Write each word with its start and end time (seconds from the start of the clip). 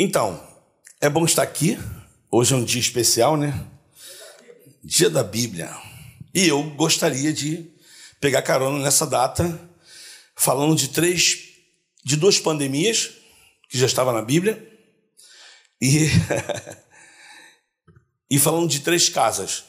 Então, 0.00 0.40
é 1.00 1.10
bom 1.10 1.24
estar 1.24 1.42
aqui. 1.42 1.76
Hoje 2.30 2.54
é 2.54 2.56
um 2.56 2.62
dia 2.62 2.80
especial, 2.80 3.36
né? 3.36 3.66
Dia 4.84 5.10
da 5.10 5.24
Bíblia. 5.24 5.76
E 6.32 6.46
eu 6.46 6.62
gostaria 6.76 7.32
de 7.32 7.68
pegar 8.20 8.42
carona 8.42 8.78
nessa 8.78 9.04
data, 9.04 9.60
falando 10.36 10.76
de 10.76 10.90
três, 10.90 11.48
de 12.04 12.14
duas 12.14 12.38
pandemias 12.38 13.10
que 13.68 13.76
já 13.76 13.86
estava 13.86 14.12
na 14.12 14.22
Bíblia 14.22 14.72
e 15.82 16.06
e 18.30 18.38
falando 18.38 18.68
de 18.68 18.78
três 18.78 19.08
casas. 19.08 19.64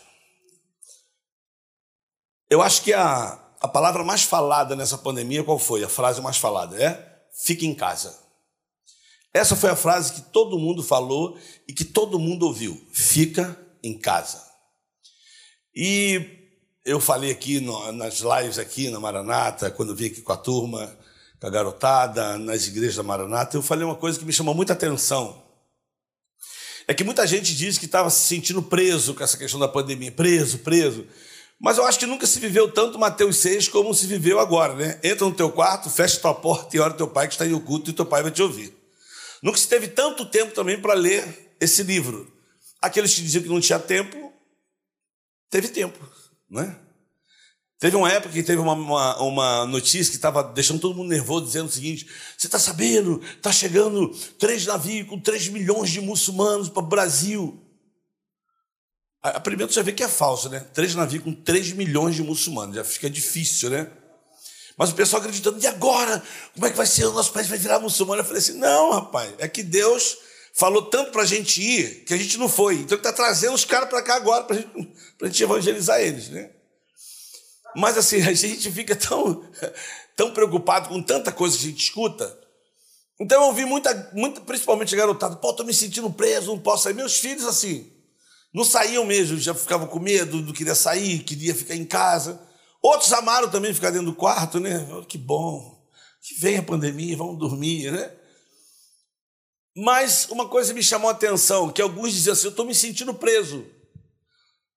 Eu 2.47 2.61
acho 2.61 2.83
que 2.83 2.93
a, 2.93 3.43
a 3.59 3.67
palavra 3.67 4.03
mais 4.03 4.21
falada 4.21 4.75
nessa 4.75 4.99
pandemia 4.99 5.43
qual 5.43 5.57
foi? 5.57 5.83
A 5.83 5.89
frase 5.89 6.21
mais 6.21 6.37
falada 6.37 6.79
é: 6.79 7.23
fique 7.33 7.65
em 7.65 7.73
casa. 7.73 8.28
Essa 9.33 9.55
foi 9.55 9.69
a 9.69 9.75
frase 9.75 10.13
que 10.13 10.21
todo 10.21 10.57
mundo 10.57 10.81
falou 10.81 11.37
e 11.67 11.73
que 11.73 11.85
todo 11.85 12.19
mundo 12.19 12.47
ouviu: 12.47 12.79
fica 12.91 13.57
em 13.83 13.97
casa. 13.97 14.43
E 15.75 16.39
eu 16.85 16.99
falei 16.99 17.31
aqui 17.31 17.59
no, 17.59 17.91
nas 17.91 18.19
lives 18.19 18.57
aqui 18.57 18.89
na 18.89 18.99
Maranata, 18.99 19.69
quando 19.69 19.95
vim 19.95 20.07
aqui 20.07 20.21
com 20.21 20.33
a 20.33 20.37
turma, 20.37 20.97
com 21.39 21.47
a 21.47 21.49
garotada, 21.49 22.37
nas 22.37 22.67
igrejas 22.67 22.95
da 22.95 23.03
Maranata, 23.03 23.55
eu 23.55 23.61
falei 23.61 23.85
uma 23.85 23.95
coisa 23.95 24.17
que 24.17 24.25
me 24.25 24.33
chamou 24.33 24.55
muita 24.55 24.73
atenção. 24.73 25.43
É 26.87 26.93
que 26.93 27.03
muita 27.03 27.27
gente 27.27 27.55
diz 27.55 27.77
que 27.77 27.85
estava 27.85 28.09
se 28.09 28.27
sentindo 28.27 28.63
preso 28.63 29.13
com 29.13 29.23
essa 29.23 29.37
questão 29.37 29.59
da 29.59 29.67
pandemia, 29.67 30.11
preso, 30.11 30.57
preso. 30.59 31.05
Mas 31.61 31.77
eu 31.77 31.85
acho 31.85 31.99
que 31.99 32.07
nunca 32.07 32.25
se 32.25 32.39
viveu 32.39 32.71
tanto 32.71 32.97
Mateus 32.97 33.37
6 33.37 33.67
como 33.67 33.93
se 33.93 34.07
viveu 34.07 34.39
agora, 34.39 34.73
né? 34.73 34.99
Entra 35.03 35.27
no 35.27 35.35
teu 35.35 35.51
quarto, 35.51 35.89
fecha 35.89 36.19
tua 36.19 36.33
porta 36.33 36.75
e 36.75 36.79
ora 36.79 36.93
teu 36.93 37.07
pai 37.07 37.27
que 37.27 37.35
está 37.35 37.45
em 37.45 37.53
oculto 37.53 37.91
e 37.91 37.93
teu 37.93 38.05
pai 38.05 38.23
vai 38.23 38.31
te 38.31 38.41
ouvir. 38.41 38.78
Nunca 39.41 39.57
se 39.57 39.67
teve 39.67 39.87
tanto 39.87 40.25
tempo 40.25 40.53
também 40.53 40.79
para 40.79 40.93
ler 40.93 41.55
esse 41.59 41.83
livro. 41.83 42.31
Aqueles 42.81 43.13
que 43.13 43.21
diziam 43.21 43.43
que 43.43 43.49
não 43.49 43.59
tinha 43.59 43.79
tempo, 43.79 44.33
teve 45.49 45.67
tempo, 45.69 45.99
né? 46.49 46.77
Teve 47.79 47.95
uma 47.95 48.11
época 48.11 48.33
que 48.33 48.43
teve 48.43 48.61
uma, 48.61 48.73
uma, 48.73 49.21
uma 49.21 49.65
notícia 49.65 50.11
que 50.11 50.17
estava 50.17 50.43
deixando 50.43 50.81
todo 50.81 50.95
mundo 50.95 51.07
nervoso, 51.07 51.45
dizendo 51.45 51.67
o 51.67 51.71
seguinte: 51.71 52.05
você 52.37 52.47
está 52.47 52.59
sabendo, 52.59 53.21
está 53.23 53.53
chegando 53.53 54.09
três 54.37 54.65
navios 54.65 55.07
com 55.07 55.17
três 55.17 55.47
milhões 55.47 55.89
de 55.89 56.01
muçulmanos 56.01 56.67
para 56.67 56.83
o 56.83 56.85
Brasil. 56.85 57.57
A, 59.21 59.29
a 59.29 59.39
primeiro 59.39 59.71
você 59.71 59.79
já 59.79 59.83
vê 59.83 59.93
que 59.93 60.03
é 60.03 60.09
falso, 60.09 60.49
né? 60.49 60.59
Três 60.73 60.93
navios 60.93 61.23
com 61.23 61.33
três 61.33 61.71
milhões 61.71 62.15
de 62.15 62.23
muçulmanos, 62.23 62.75
já 62.75 62.83
fica 62.83 63.09
difícil, 63.09 63.69
né? 63.69 63.89
Mas 64.79 64.91
o 64.91 64.95
pessoal 64.95 65.21
acreditando, 65.21 65.61
e 65.61 65.67
agora? 65.67 66.23
Como 66.53 66.65
é 66.65 66.69
que 66.69 66.77
vai 66.77 66.85
ser? 66.85 67.03
O 67.03 67.11
nosso 67.11 67.33
país 67.33 67.49
vai 67.49 67.57
virar 67.57 67.81
muçulmano? 67.81 68.21
Eu 68.21 68.25
falei 68.25 68.39
assim: 68.41 68.53
não, 68.53 68.93
rapaz, 68.93 69.33
é 69.37 69.45
que 69.45 69.61
Deus 69.61 70.17
falou 70.53 70.83
tanto 70.83 71.11
para 71.11 71.23
a 71.23 71.25
gente 71.25 71.61
ir 71.61 72.05
que 72.05 72.13
a 72.13 72.17
gente 72.17 72.37
não 72.37 72.47
foi. 72.47 72.75
Então 72.75 72.97
ele 72.97 73.01
está 73.01 73.11
trazendo 73.11 73.53
os 73.53 73.65
caras 73.65 73.89
para 73.89 74.01
cá 74.01 74.15
agora 74.15 74.45
para 74.45 74.55
gente, 74.55 74.93
a 75.21 75.25
gente 75.25 75.43
evangelizar 75.43 75.99
eles, 75.99 76.29
né? 76.29 76.49
Mas 77.75 77.97
assim, 77.97 78.21
a 78.23 78.31
gente 78.31 78.71
fica 78.71 78.95
tão, 78.95 79.43
tão 80.15 80.31
preocupado 80.31 80.87
com 80.87 81.03
tanta 81.03 81.29
coisa 81.29 81.57
que 81.57 81.65
a 81.65 81.69
gente 81.71 81.83
escuta. 81.83 82.39
Então 83.19 83.41
eu 83.41 83.47
ouvi 83.47 83.65
muita, 83.65 84.11
muita 84.13 84.39
principalmente 84.39 84.95
a 84.95 84.97
garotada, 84.97 85.35
pô, 85.35 85.51
tô 85.51 85.65
me 85.65 85.73
sentindo 85.73 86.09
preso, 86.09 86.47
não 86.47 86.57
posso 86.57 86.83
sair. 86.83 86.93
Meus 86.93 87.17
filhos, 87.17 87.43
assim, 87.43 87.91
não 88.53 88.63
saíam 88.63 89.03
mesmo, 89.03 89.37
já 89.37 89.53
ficavam 89.53 89.87
com 89.87 89.99
medo, 89.99 90.41
não 90.41 90.53
queria 90.53 90.73
sair, 90.73 91.19
queria 91.19 91.53
ficar 91.53 91.75
em 91.75 91.83
casa. 91.83 92.47
Outros 92.81 93.11
amaram 93.13 93.49
também 93.49 93.73
ficar 93.73 93.91
dentro 93.91 94.07
do 94.07 94.15
quarto, 94.15 94.59
né? 94.59 94.87
Que 95.07 95.17
bom, 95.17 95.85
que 96.21 96.35
vem 96.39 96.57
a 96.57 96.63
pandemia, 96.63 97.17
vamos 97.17 97.37
dormir, 97.37 97.91
né? 97.91 98.15
Mas 99.75 100.27
uma 100.29 100.47
coisa 100.47 100.73
me 100.73 100.83
chamou 100.83 101.09
a 101.09 101.13
atenção, 101.13 101.71
que 101.71 101.81
alguns 101.81 102.11
diziam 102.13 102.33
assim, 102.33 102.47
eu 102.47 102.51
estou 102.51 102.65
me 102.65 102.75
sentindo 102.75 103.13
preso. 103.13 103.65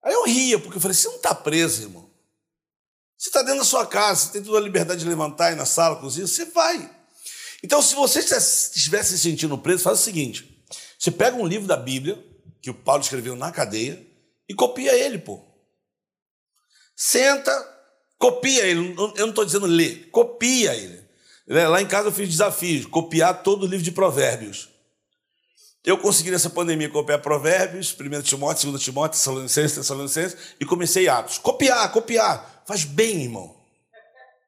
Aí 0.03 0.13
eu 0.13 0.25
ria, 0.25 0.59
porque 0.59 0.77
eu 0.77 0.81
falei, 0.81 0.95
você 0.95 1.09
não 1.09 1.17
está 1.17 1.35
preso, 1.35 1.83
irmão. 1.83 2.11
Você 3.17 3.29
está 3.29 3.43
dentro 3.43 3.61
da 3.61 3.65
sua 3.65 3.87
casa, 3.87 4.27
você 4.27 4.33
tem 4.33 4.43
toda 4.43 4.59
a 4.59 4.61
liberdade 4.61 5.01
de 5.01 5.09
levantar 5.09 5.53
e 5.53 5.55
na 5.55 5.65
sala, 5.65 6.01
cozinha, 6.01 6.27
você 6.27 6.45
vai. 6.47 6.91
Então, 7.63 7.81
se 7.81 7.95
você 7.95 8.19
estivesse 8.19 9.17
se 9.17 9.19
sentindo 9.21 9.57
preso, 9.57 9.85
faz 9.85 10.01
o 10.01 10.03
seguinte: 10.03 10.65
você 10.99 11.11
pega 11.11 11.37
um 11.37 11.47
livro 11.47 11.69
da 11.69 11.77
Bíblia, 11.77 12.23
que 12.61 12.71
o 12.71 12.75
Paulo 12.75 13.03
escreveu 13.03 13.37
na 13.37 13.53
cadeia, 13.53 14.05
e 14.49 14.55
copia 14.55 14.93
ele, 14.93 15.19
pô. 15.19 15.41
Senta, 16.97 17.53
Copia 18.23 18.65
ele, 18.65 18.95
eu 18.97 19.13
não 19.17 19.31
estou 19.31 19.45
dizendo 19.45 19.67
ler, 19.67 20.09
copia 20.13 20.73
ele. 20.77 21.03
Né, 21.45 21.67
lá 21.67 21.83
em 21.83 21.87
casa 21.89 22.07
eu 22.07 22.13
fiz 22.13 22.29
desafio, 22.29 22.89
copiar 22.89 23.43
todo 23.43 23.65
o 23.65 23.67
livro 23.67 23.83
de 23.83 23.91
provérbios. 23.91 24.69
Eu 25.85 25.99
consegui 25.99 26.31
nessa 26.31 26.49
pandemia 26.49 26.89
copiar 26.89 27.21
provérbios, 27.21 27.93
1 27.93 28.23
Timóteo, 28.23 28.71
2 28.71 28.81
Timóteo, 28.81 29.19
Tessalonicenses, 29.19 29.77
Tessalonicenses, 29.77 30.37
e 30.61 30.65
comecei 30.65 31.09
Atos. 31.09 31.39
Copiar, 31.39 31.91
copiar. 31.91 32.63
Faz 32.65 32.85
bem, 32.85 33.25
irmão. 33.25 33.57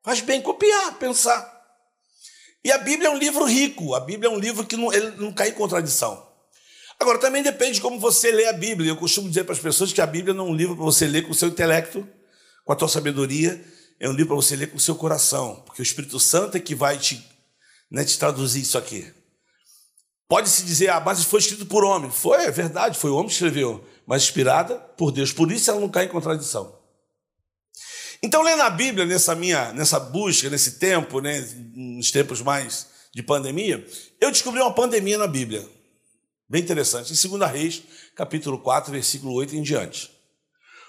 Faz 0.05 0.21
bem 0.21 0.41
copiar, 0.41 0.97
pensar. 1.01 1.45
E 2.63 2.71
a 2.71 2.79
Bíblia 2.79 3.09
é 3.09 3.11
um 3.11 3.19
livro 3.19 3.45
rico, 3.45 3.93
a 3.97 3.99
Bíblia 3.99 4.31
é 4.31 4.33
um 4.33 4.39
livro 4.39 4.65
que 4.65 4.77
não, 4.77 4.93
ele 4.93 5.17
não 5.17 5.33
cai 5.33 5.49
em 5.49 5.55
contradição. 5.55 6.25
Agora, 7.01 7.19
também 7.19 7.43
depende 7.43 7.73
de 7.73 7.81
como 7.81 7.99
você 7.99 8.31
lê 8.31 8.47
a 8.47 8.53
Bíblia. 8.53 8.89
Eu 8.89 8.97
costumo 8.97 9.29
dizer 9.29 9.43
para 9.43 9.55
as 9.55 9.59
pessoas 9.59 9.93
que 9.93 10.01
a 10.01 10.07
Bíblia 10.07 10.33
não 10.33 10.47
é 10.47 10.51
um 10.51 10.55
livro 10.55 10.77
para 10.77 10.85
você 10.85 11.09
ler 11.09 11.23
com 11.23 11.33
o 11.33 11.35
seu 11.35 11.49
intelecto, 11.49 12.09
com 12.65 12.73
a 12.73 12.77
tua 12.77 12.89
sabedoria, 12.89 13.63
é 14.01 14.09
um 14.09 14.13
livro 14.13 14.29
para 14.29 14.37
você 14.37 14.57
ler 14.57 14.71
com 14.71 14.77
o 14.77 14.81
seu 14.81 14.95
coração, 14.95 15.63
porque 15.67 15.81
o 15.81 15.85
Espírito 15.85 16.19
Santo 16.19 16.57
é 16.57 16.61
que 16.61 16.75
vai 16.75 16.99
te, 16.99 17.25
né, 17.91 18.05
te 18.05 18.19
traduzir 18.19 18.63
isso 18.63 18.79
aqui. 18.79 19.13
Pode-se 20.29 20.65
dizer, 20.65 20.89
ah, 20.91 21.01
mas 21.01 21.23
foi 21.25 21.39
escrito 21.41 21.67
por 21.67 21.85
homem. 21.85 22.11
Foi, 22.11 22.45
é 22.45 22.51
verdade, 22.51 22.99
foi 22.99 23.11
o 23.11 23.15
homem 23.15 23.29
que 23.29 23.35
escreveu, 23.35 23.85
mas 24.07 24.23
inspirada 24.23 24.77
por 24.77 25.13
Deus. 25.13 25.33
Por 25.33 25.53
isso 25.53 25.71
ela 25.71 25.81
não 25.81 25.89
cai 25.89 26.07
em 26.07 26.09
contradição. 26.09 26.77
Então, 28.23 28.43
lendo 28.43 28.63
a 28.63 28.71
Bíblia 28.71 29.05
nessa 29.05 29.35
minha, 29.35 29.73
nessa 29.75 30.01
busca, 30.01 30.49
nesse 30.49 30.79
tempo, 30.79 31.21
né, 31.21 31.47
nos 31.75 32.11
tempos 32.11 32.41
mais 32.41 32.87
de 33.15 33.23
pandemia, 33.23 33.87
eu 34.19 34.31
descobri 34.31 34.61
uma 34.61 34.73
pandemia 34.73 35.19
na 35.19 35.27
Bíblia. 35.27 35.69
Bem 36.49 36.63
interessante. 36.63 37.13
Em 37.13 37.29
2 37.39 37.51
Reis, 37.51 37.83
capítulo 38.15 38.59
4, 38.59 38.91
versículo 38.93 39.35
8 39.35 39.55
em 39.57 39.63
diante. 39.63 40.14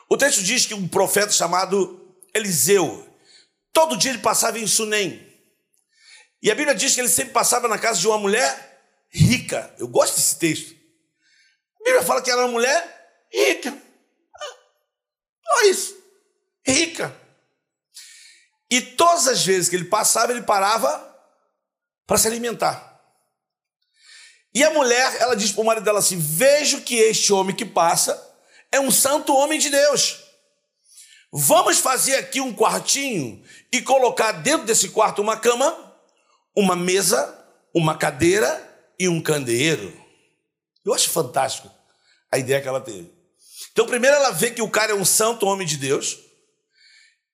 O 0.10 0.18
texto 0.18 0.44
diz 0.44 0.66
que 0.66 0.74
um 0.74 0.88
profeta 0.88 1.32
chamado 1.32 2.16
Eliseu, 2.34 3.08
todo 3.74 3.98
dia 3.98 4.12
ele 4.12 4.20
passava 4.22 4.60
em 4.60 4.68
Sunem. 4.68 5.26
E 6.42 6.52
a 6.52 6.56
Bíblia 6.56 6.76
diz 6.76 6.94
que 6.94 7.02
ele 7.02 7.10
sempre 7.10 7.34
passava 7.34 7.68
na 7.68 7.78
casa 7.78 8.00
de 8.00 8.08
uma 8.08 8.18
mulher 8.18 8.76
rica. 9.10 9.74
Eu 9.80 9.88
gosto 9.88 10.16
desse 10.16 10.38
texto. 10.38 10.76
A 11.82 11.84
Bíblia 11.84 12.04
fala 12.04 12.22
que 12.22 12.30
era 12.30 12.42
uma 12.42 12.52
mulher 12.52 13.28
rica. 13.32 13.76
Olha 15.58 15.70
isso. 15.70 15.96
Rica. 16.66 17.16
E 18.70 18.82
todas 18.82 19.28
as 19.28 19.46
vezes 19.46 19.70
que 19.70 19.76
ele 19.76 19.86
passava, 19.86 20.32
ele 20.32 20.42
parava 20.44 21.16
para 22.06 22.18
se 22.18 22.28
alimentar. 22.28 22.96
E 24.54 24.64
a 24.64 24.72
mulher, 24.72 25.16
ela 25.22 25.36
diz 25.36 25.52
para 25.52 25.62
o 25.62 25.66
marido 25.66 25.84
dela 25.84 26.00
assim: 26.00 26.18
Vejo 26.18 26.82
que 26.82 26.96
este 26.96 27.34
homem 27.34 27.56
que 27.56 27.66
passa 27.66 28.14
é 28.72 28.80
um 28.80 28.92
santo 28.92 29.36
homem 29.36 29.60
de 29.60 29.70
Deus. 29.70 30.20
Vamos 31.32 31.80
fazer 31.80 32.16
aqui 32.16 32.40
um 32.40 32.54
quartinho 32.54 33.44
e 33.72 33.82
colocar 33.82 34.32
dentro 34.32 34.66
desse 34.66 34.90
quarto 34.90 35.22
uma 35.22 35.38
cama, 35.38 35.96
uma 36.56 36.76
mesa, 36.76 37.46
uma 37.74 37.98
cadeira 37.98 38.94
e 38.98 39.10
um 39.10 39.22
candeeiro. 39.22 39.94
Eu 40.86 40.94
acho 40.94 41.10
fantástico 41.10 41.70
a 42.32 42.38
ideia 42.38 42.62
que 42.62 42.68
ela 42.68 42.80
teve. 42.82 43.12
Então, 43.72 43.86
primeiro 43.86 44.16
ela 44.16 44.32
vê 44.32 44.52
que 44.52 44.62
o 44.62 44.70
cara 44.70 44.94
é 44.94 44.96
um 44.96 45.04
santo 45.04 45.46
homem 45.46 45.68
de 45.68 45.76
Deus. 45.76 46.18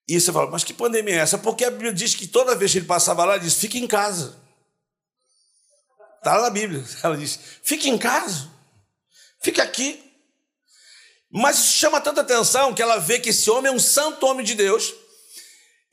E 0.07 0.19
você 0.19 0.31
fala, 0.31 0.49
mas 0.49 0.63
que 0.63 0.73
pandemia 0.73 1.15
é 1.15 1.19
essa? 1.19 1.37
Porque 1.37 1.63
a 1.63 1.71
Bíblia 1.71 1.93
diz 1.93 2.15
que 2.15 2.27
toda 2.27 2.55
vez 2.55 2.71
que 2.71 2.79
ele 2.79 2.87
passava 2.87 3.23
lá, 3.23 3.35
ele 3.35 3.45
diz: 3.45 3.53
fique 3.53 3.77
em 3.77 3.87
casa. 3.87 4.41
Está 6.17 6.35
lá 6.35 6.43
na 6.43 6.49
Bíblia. 6.49 6.83
Ela 7.03 7.15
diz: 7.15 7.39
fique 7.63 7.89
em 7.89 7.97
casa. 7.97 8.49
Fique 9.41 9.61
aqui. 9.61 10.10
Mas 11.31 11.59
isso 11.59 11.73
chama 11.77 12.01
tanta 12.01 12.21
atenção 12.21 12.73
que 12.73 12.81
ela 12.81 12.97
vê 12.97 13.19
que 13.19 13.29
esse 13.29 13.49
homem 13.49 13.71
é 13.71 13.75
um 13.75 13.79
santo 13.79 14.25
homem 14.25 14.45
de 14.45 14.53
Deus. 14.53 14.93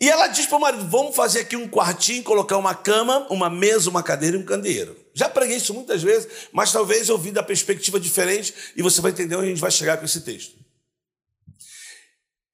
E 0.00 0.08
ela 0.08 0.26
diz 0.26 0.46
para 0.46 0.56
o 0.56 0.61
marido: 0.61 0.85
vamos 0.87 1.14
fazer 1.14 1.40
aqui 1.40 1.56
um 1.56 1.69
quartinho, 1.69 2.23
colocar 2.25 2.56
uma 2.56 2.75
cama, 2.75 3.26
uma 3.31 3.49
mesa, 3.49 3.88
uma 3.88 4.02
cadeira 4.02 4.37
e 4.37 4.40
um 4.40 4.44
candeeiro. 4.44 4.96
Já 5.14 5.29
preguei 5.29 5.56
isso 5.56 5.75
muitas 5.75 6.02
vezes, 6.02 6.49
mas 6.52 6.73
talvez 6.73 7.08
eu 7.08 7.19
vi 7.19 7.31
da 7.31 7.43
perspectiva 7.43 7.99
diferente 7.99 8.55
e 8.76 8.82
você 8.82 9.00
vai 9.00 9.11
entender 9.11 9.37
onde 9.37 9.46
a 9.46 9.49
gente 9.50 9.61
vai 9.61 9.70
chegar 9.70 9.96
com 9.96 10.05
esse 10.05 10.20
texto. 10.20 10.56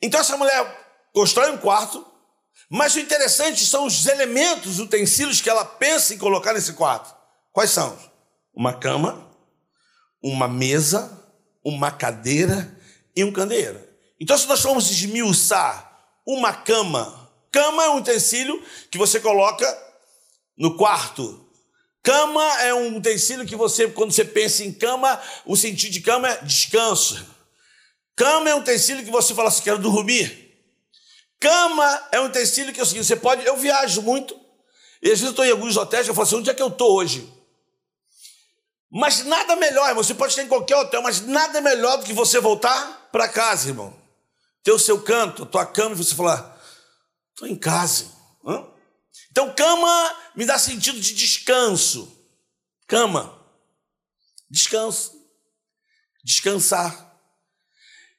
Então 0.00 0.20
essa 0.20 0.36
mulher 0.36 0.84
constrói 1.12 1.50
um 1.50 1.58
quarto, 1.58 2.06
mas 2.70 2.94
o 2.94 3.00
interessante 3.00 3.64
são 3.64 3.86
os 3.86 4.06
elementos, 4.06 4.72
os 4.72 4.78
utensílios 4.78 5.40
que 5.40 5.48
ela 5.48 5.64
pensa 5.64 6.14
em 6.14 6.18
colocar 6.18 6.52
nesse 6.52 6.74
quarto. 6.74 7.14
Quais 7.52 7.70
são? 7.70 7.98
Uma 8.54 8.72
cama, 8.72 9.30
uma 10.22 10.48
mesa, 10.48 11.22
uma 11.62 11.90
cadeira 11.90 12.73
e 13.16 13.24
um 13.24 13.32
candeeiro. 13.32 13.80
Então, 14.18 14.36
se 14.36 14.46
nós 14.46 14.60
formos 14.60 14.90
esmiuçar 14.90 15.92
uma 16.26 16.52
cama, 16.52 17.30
cama 17.50 17.84
é 17.84 17.90
um 17.90 17.96
utensílio 17.96 18.62
que 18.90 18.98
você 18.98 19.20
coloca 19.20 19.66
no 20.56 20.76
quarto 20.76 21.44
Cama 22.04 22.44
é 22.60 22.74
um 22.74 22.98
utensílio 22.98 23.46
que 23.46 23.56
você, 23.56 23.88
quando 23.88 24.12
você 24.12 24.26
pensa 24.26 24.62
em 24.62 24.70
cama, 24.70 25.18
o 25.46 25.56
sentido 25.56 25.90
de 25.90 26.00
cama 26.02 26.28
é 26.28 26.36
descanso. 26.42 27.26
Cama 28.14 28.50
é 28.50 28.54
um 28.54 28.58
utensílio 28.58 29.02
que 29.02 29.10
você 29.10 29.34
fala 29.34 29.48
assim, 29.48 29.62
quero 29.62 29.78
dormir. 29.78 30.54
Cama 31.40 32.08
é 32.12 32.20
um 32.20 32.26
utensílio 32.26 32.74
que 32.74 32.80
é 32.80 32.82
o 32.82 32.86
seguinte, 32.86 33.06
você 33.06 33.16
pode, 33.16 33.46
eu 33.46 33.56
viajo 33.56 34.02
muito, 34.02 34.38
e 35.02 35.06
às 35.06 35.12
vezes 35.12 35.24
eu 35.24 35.30
estou 35.30 35.46
em 35.46 35.50
alguns 35.50 35.78
hotéis, 35.78 36.06
eu 36.06 36.14
falo 36.14 36.26
assim, 36.26 36.36
onde 36.36 36.50
é 36.50 36.54
que 36.54 36.62
eu 36.62 36.68
estou 36.68 36.94
hoje? 36.94 37.26
Mas 38.90 39.24
nada 39.24 39.56
melhor, 39.56 39.88
irmão, 39.88 40.04
você 40.04 40.14
pode 40.14 40.32
estar 40.32 40.42
em 40.42 40.48
qualquer 40.48 40.76
hotel, 40.76 41.00
mas 41.00 41.22
nada 41.22 41.62
melhor 41.62 41.96
do 41.96 42.04
que 42.04 42.12
você 42.12 42.38
voltar 42.38 43.03
para 43.14 43.28
casa, 43.28 43.68
irmão. 43.68 43.96
Ter 44.64 44.72
o 44.72 44.78
seu 44.78 45.00
canto, 45.00 45.44
a 45.44 45.46
tua 45.46 45.64
cama, 45.64 45.94
e 45.94 45.98
você 45.98 46.16
falar, 46.16 46.60
estou 47.30 47.46
em 47.46 47.54
casa. 47.54 48.06
Hã? 48.44 48.66
Então, 49.30 49.54
cama 49.54 50.16
me 50.34 50.44
dá 50.44 50.58
sentido 50.58 50.98
de 50.98 51.14
descanso. 51.14 52.12
Cama. 52.88 53.40
Descanso. 54.50 55.12
Descansar. 56.24 57.16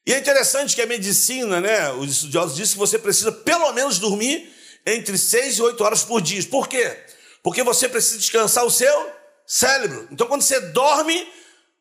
E 0.07 0.13
é 0.13 0.17
interessante 0.17 0.73
que 0.73 0.81
a 0.81 0.87
medicina, 0.87 1.59
né, 1.59 1.91
os 1.91 2.09
estudiosos 2.09 2.55
dizem 2.55 2.75
que 2.75 2.79
você 2.79 2.97
precisa 2.97 3.33
pelo 3.33 3.73
menos 3.73 3.99
dormir 3.99 4.49
entre 4.85 5.17
6 5.17 5.57
e 5.57 5.61
8 5.61 5.83
horas 5.83 6.03
por 6.05 6.21
dia. 6.21 6.41
Por 6.47 6.69
quê? 6.69 7.05
Porque 7.43 7.63
você 7.63 7.89
precisa 7.89 8.17
descansar 8.17 8.63
o 8.63 8.71
seu 8.71 9.13
cérebro. 9.45 10.07
Então, 10.09 10.25
quando 10.25 10.41
você 10.41 10.61
dorme, 10.71 11.29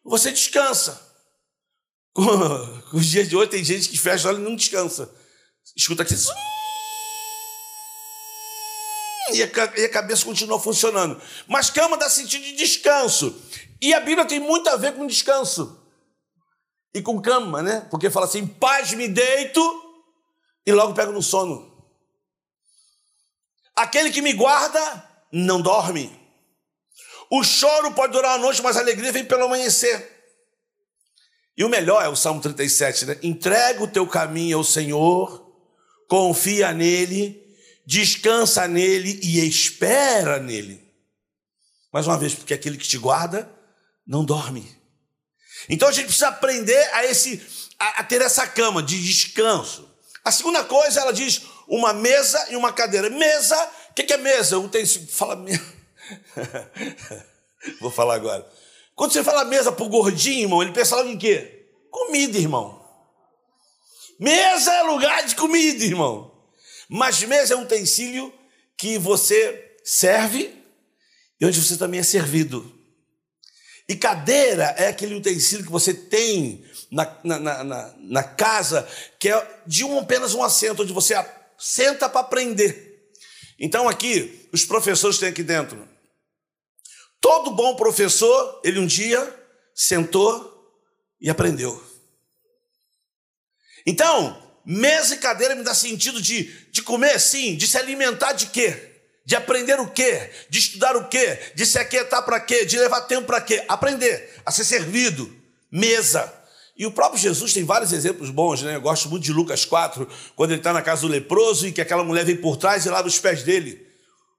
você 0.02 0.32
descansa. 0.32 1.00
Os 2.94 3.06
dias 3.06 3.28
de 3.28 3.36
hoje, 3.36 3.50
tem 3.50 3.64
gente 3.64 3.88
que 3.88 3.98
fecha 3.98 4.28
olho 4.28 4.38
e 4.38 4.42
não 4.42 4.54
descansa. 4.54 5.12
Escuta 5.76 6.04
aqui 6.04 6.14
e 9.32 9.42
a 9.42 9.88
cabeça 9.88 10.24
continua 10.24 10.60
funcionando. 10.60 11.20
Mas 11.48 11.70
cama 11.70 11.96
dá 11.96 12.08
sentido 12.08 12.44
de 12.44 12.52
descanso. 12.52 13.34
E 13.80 13.92
a 13.92 14.00
Bíblia 14.00 14.24
tem 14.26 14.38
muito 14.38 14.68
a 14.68 14.76
ver 14.76 14.94
com 14.94 15.06
descanso. 15.06 15.80
E 16.94 17.02
com 17.02 17.20
cama, 17.20 17.62
né? 17.62 17.86
Porque 17.90 18.10
fala 18.10 18.26
assim: 18.26 18.46
paz 18.46 18.92
me 18.92 19.08
deito 19.08 19.60
e 20.64 20.72
logo 20.72 20.94
pego 20.94 21.10
no 21.10 21.22
sono. 21.22 21.72
Aquele 23.74 24.10
que 24.12 24.22
me 24.22 24.32
guarda 24.32 25.10
não 25.32 25.60
dorme. 25.60 26.16
O 27.28 27.42
choro 27.42 27.92
pode 27.92 28.12
durar 28.12 28.36
a 28.36 28.38
noite, 28.38 28.62
mas 28.62 28.76
a 28.76 28.80
alegria 28.80 29.10
vem 29.10 29.24
pelo 29.24 29.44
amanhecer. 29.44 30.13
E 31.56 31.64
o 31.64 31.68
melhor 31.68 32.04
é 32.04 32.08
o 32.08 32.16
Salmo 32.16 32.40
37, 32.40 33.06
né? 33.06 33.18
Entrega 33.22 33.82
o 33.82 33.88
teu 33.88 34.06
caminho 34.06 34.58
ao 34.58 34.64
Senhor, 34.64 35.52
confia 36.08 36.72
nele 36.72 37.44
descansa 37.86 38.66
nele 38.66 39.20
e 39.22 39.46
espera 39.46 40.38
nele. 40.38 40.82
Mais 41.92 42.06
uma 42.06 42.18
vez, 42.18 42.34
porque 42.34 42.54
aquele 42.54 42.78
que 42.78 42.88
te 42.88 42.98
guarda 42.98 43.50
não 44.06 44.24
dorme. 44.24 44.74
Então 45.68 45.88
a 45.88 45.92
gente 45.92 46.06
precisa 46.06 46.28
aprender 46.28 46.82
a, 46.92 47.04
esse, 47.04 47.42
a, 47.78 48.00
a 48.00 48.04
ter 48.04 48.20
essa 48.20 48.46
cama 48.46 48.82
de 48.82 49.02
descanso. 49.02 49.88
A 50.24 50.32
segunda 50.32 50.64
coisa, 50.64 51.00
ela 51.00 51.12
diz 51.12 51.42
uma 51.68 51.92
mesa 51.92 52.50
e 52.50 52.56
uma 52.56 52.72
cadeira. 52.72 53.10
Mesa, 53.10 53.56
o 53.90 53.94
que, 53.94 54.02
que 54.02 54.12
é 54.12 54.16
mesa? 54.16 54.60
Tenho, 54.68 55.08
fala 55.08 55.36
Vou 57.80 57.90
falar 57.90 58.16
agora. 58.16 58.46
Quando 58.94 59.12
você 59.12 59.24
fala 59.24 59.44
mesa 59.44 59.72
pro 59.72 59.88
gordinho, 59.88 60.42
irmão, 60.42 60.62
ele 60.62 60.72
pensa 60.72 60.96
logo 60.96 61.08
em 61.08 61.18
quê? 61.18 61.66
Comida, 61.90 62.38
irmão. 62.38 62.82
Mesa 64.18 64.72
é 64.72 64.82
lugar 64.82 65.24
de 65.26 65.34
comida, 65.34 65.84
irmão. 65.84 66.32
Mas 66.88 67.22
mesa 67.22 67.54
é 67.54 67.56
um 67.56 67.62
utensílio 67.62 68.32
que 68.76 68.98
você 68.98 69.76
serve 69.82 70.54
e 71.40 71.46
onde 71.46 71.60
você 71.60 71.76
também 71.76 72.00
é 72.00 72.04
servido. 72.04 72.72
E 73.88 73.96
cadeira 73.96 74.74
é 74.78 74.88
aquele 74.88 75.14
utensílio 75.14 75.64
que 75.64 75.70
você 75.70 75.92
tem 75.92 76.64
na, 76.90 77.18
na, 77.22 77.64
na, 77.64 77.94
na 77.98 78.22
casa, 78.22 78.88
que 79.18 79.28
é 79.28 79.60
de 79.66 79.84
um, 79.84 79.98
apenas 79.98 80.34
um 80.34 80.42
assento, 80.42 80.82
onde 80.82 80.92
você 80.92 81.14
senta 81.58 82.08
para 82.08 82.20
aprender. 82.20 83.12
Então 83.58 83.88
aqui, 83.88 84.48
os 84.52 84.64
professores 84.64 85.18
têm 85.18 85.28
aqui 85.28 85.42
dentro. 85.42 85.93
Todo 87.24 87.52
bom 87.52 87.74
professor, 87.74 88.60
ele 88.62 88.78
um 88.78 88.86
dia 88.86 89.34
sentou 89.74 90.70
e 91.18 91.30
aprendeu. 91.30 91.82
Então, 93.86 94.42
Mesa 94.62 95.14
e 95.14 95.18
cadeira 95.18 95.54
me 95.54 95.62
dá 95.62 95.74
sentido 95.74 96.20
de, 96.20 96.52
de 96.70 96.82
comer, 96.82 97.18
sim, 97.18 97.56
de 97.56 97.66
se 97.66 97.78
alimentar 97.78 98.34
de 98.34 98.48
quê? 98.48 98.92
De 99.24 99.34
aprender 99.34 99.80
o 99.80 99.90
quê? 99.90 100.30
De 100.50 100.58
estudar 100.58 100.98
o 100.98 101.08
quê? 101.08 101.38
De 101.54 101.64
se 101.64 101.78
aquietar 101.78 102.22
para 102.26 102.38
quê? 102.40 102.66
De 102.66 102.78
levar 102.78 103.00
tempo 103.02 103.26
para 103.26 103.40
quê? 103.40 103.64
Aprender, 103.68 104.42
a 104.44 104.50
ser 104.52 104.64
servido. 104.66 105.34
Mesa. 105.72 106.30
E 106.76 106.84
o 106.84 106.92
próprio 106.92 107.18
Jesus 107.18 107.54
tem 107.54 107.64
vários 107.64 107.94
exemplos 107.94 108.28
bons, 108.28 108.60
né? 108.60 108.76
Eu 108.76 108.82
gosto 108.82 109.08
muito 109.08 109.24
de 109.24 109.32
Lucas 109.32 109.64
4, 109.64 110.06
quando 110.36 110.50
ele 110.50 110.60
está 110.60 110.74
na 110.74 110.82
casa 110.82 111.00
do 111.00 111.08
leproso 111.08 111.66
e 111.66 111.72
que 111.72 111.80
aquela 111.80 112.04
mulher 112.04 112.26
vem 112.26 112.36
por 112.36 112.58
trás 112.58 112.84
e 112.84 112.90
lava 112.90 113.08
os 113.08 113.18
pés 113.18 113.42
dele 113.42 113.82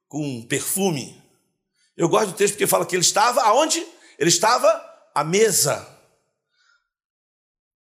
com 0.08 0.44
perfume. 0.44 1.25
Eu 1.98 2.10
gosto 2.10 2.32
do 2.32 2.36
texto 2.36 2.54
porque 2.54 2.68
fala 2.68 2.86
que 2.86 2.96
ele 2.96 3.02
estava 3.02 3.42
aonde? 3.42 3.86
Ele 4.20 4.30
estava 4.30 4.84
à 5.14 5.24
mesa 5.24 5.88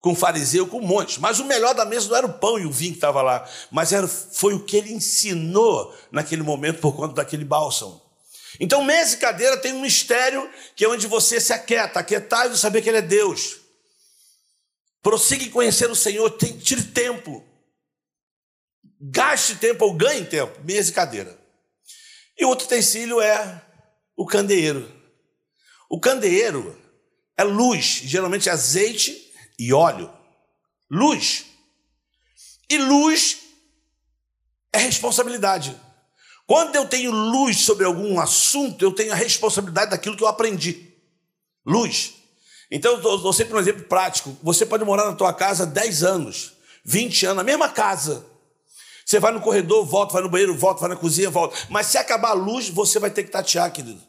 com 0.00 0.12
o 0.12 0.17
fariseu, 0.17 0.69
com 0.69 0.79
um 0.79 0.87
monte. 0.87 1.20
Mas 1.20 1.41
o 1.41 1.44
melhor 1.44 1.75
da 1.75 1.85
mesa 1.85 2.08
não 2.08 2.17
era 2.17 2.26
o 2.26 2.35
pão 2.35 2.58
e 2.58 2.64
o 2.64 2.70
vinho 2.70 2.93
que 2.93 2.99
estava 2.99 3.23
lá, 3.23 3.49
mas 3.73 3.93
era, 3.93 4.06
foi 4.06 4.55
o 4.55 4.64
que 4.64 4.76
ele 4.76 4.93
ensinou 4.93 5.93
naquele 6.12 6.43
momento 6.43 6.81
por 6.81 6.94
conta 6.94 7.14
daquele 7.14 7.44
bálsamo. 7.44 8.00
Então, 8.61 8.85
mesa 8.85 9.17
e 9.17 9.19
cadeira 9.19 9.56
tem 9.56 9.73
um 9.73 9.81
mistério 9.81 10.49
que 10.75 10.85
é 10.85 10.88
onde 10.88 11.06
você 11.06 11.41
se 11.41 11.52
aquieta, 11.52 12.00
aquietar 12.00 12.50
e 12.50 12.56
saber 12.56 12.82
que 12.82 12.88
Ele 12.88 12.99
é 12.99 13.02
Deus. 13.02 13.59
Prossiga 15.02 15.44
em 15.44 15.50
conhecer 15.50 15.91
o 15.91 15.97
Senhor, 15.97 16.31
tem, 16.31 16.56
tire 16.56 16.82
tempo. 16.82 17.44
Gaste 18.99 19.56
tempo 19.56 19.85
ou 19.85 19.93
ganhe 19.93 20.25
tempo, 20.25 20.59
mesa 20.64 20.91
e 20.91 20.94
cadeira. 20.94 21.38
E 22.38 22.44
outro 22.44 22.67
utensílio 22.67 23.20
é 23.20 23.62
o 24.17 24.27
candeeiro. 24.27 24.91
O 25.89 26.01
candeeiro 26.01 26.77
é 27.37 27.45
luz, 27.45 27.85
geralmente 28.05 28.49
azeite 28.49 29.33
e 29.59 29.73
óleo. 29.73 30.11
Luz. 30.91 31.47
E 32.69 32.79
luz 32.79 33.39
é 34.73 34.79
responsabilidade. 34.79 35.79
Quando 36.47 36.77
eu 36.77 36.87
tenho 36.87 37.11
luz 37.11 37.61
sobre 37.61 37.85
algum 37.85 38.21
assunto, 38.21 38.85
eu 38.85 38.93
tenho 38.93 39.13
a 39.13 39.17
responsabilidade 39.17 39.91
daquilo 39.91 40.17
que 40.17 40.23
eu 40.23 40.29
aprendi. 40.29 40.95
Luz. 41.65 42.15
Então, 42.71 42.93
eu 42.95 43.19
dou 43.19 43.33
sempre 43.33 43.55
um 43.55 43.61
exemplo 43.61 43.85
prático. 43.85 44.37
Você 44.43 44.64
pode 44.64 44.85
morar 44.85 45.07
na 45.07 45.14
tua 45.14 45.33
casa 45.33 45.67
10 45.67 46.02
anos, 46.02 46.52
20 46.85 47.26
anos, 47.26 47.37
na 47.37 47.45
mesma 47.45 47.69
casa. 47.69 48.25
Você 49.05 49.21
vai 49.21 49.33
no 49.33 49.40
corredor, 49.40 49.85
volta, 49.85 50.14
vai 50.14 50.23
no 50.23 50.29
banheiro, 50.29 50.57
volta, 50.57 50.81
vai 50.81 50.90
na 50.90 50.97
cozinha, 50.97 51.31
volta. 51.31 51.57
Mas 51.69 51.87
se 51.87 51.99
acabar 51.99 52.31
a 52.31 52.35
luz, 52.35 52.69
você 52.69 52.99
vai 52.99 53.11
ter 53.11 53.23
que 53.23 53.31
tatear, 53.31 53.73
querido. 53.73 54.02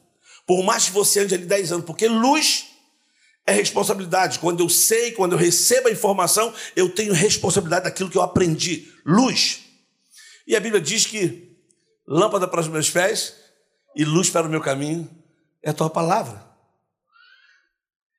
Por 0.47 0.63
mais 0.63 0.85
que 0.85 0.91
você 0.91 1.19
ande 1.19 1.35
ali 1.35 1.45
10 1.45 1.73
anos, 1.73 1.85
porque 1.85 2.07
luz 2.07 2.67
é 3.45 3.51
responsabilidade. 3.51 4.39
Quando 4.39 4.63
eu 4.63 4.69
sei, 4.69 5.11
quando 5.11 5.33
eu 5.33 5.37
recebo 5.37 5.89
a 5.89 5.91
informação, 5.91 6.53
eu 6.73 6.89
tenho 6.89 7.13
responsabilidade 7.13 7.83
daquilo 7.83 8.09
que 8.09 8.17
eu 8.17 8.21
aprendi. 8.21 8.91
Luz. 9.05 9.59
E 10.47 10.55
a 10.55 10.59
Bíblia 10.61 10.81
diz 10.81 11.05
que 11.05 11.57
lâmpada 12.07 12.47
para 12.47 12.61
os 12.61 12.69
meus 12.69 12.89
pés 12.89 13.35
e 13.93 14.05
luz 14.05 14.29
para 14.29 14.47
o 14.47 14.49
meu 14.49 14.61
caminho 14.61 15.09
é 15.61 15.69
a 15.69 15.73
tua 15.73 15.89
palavra. 15.89 16.47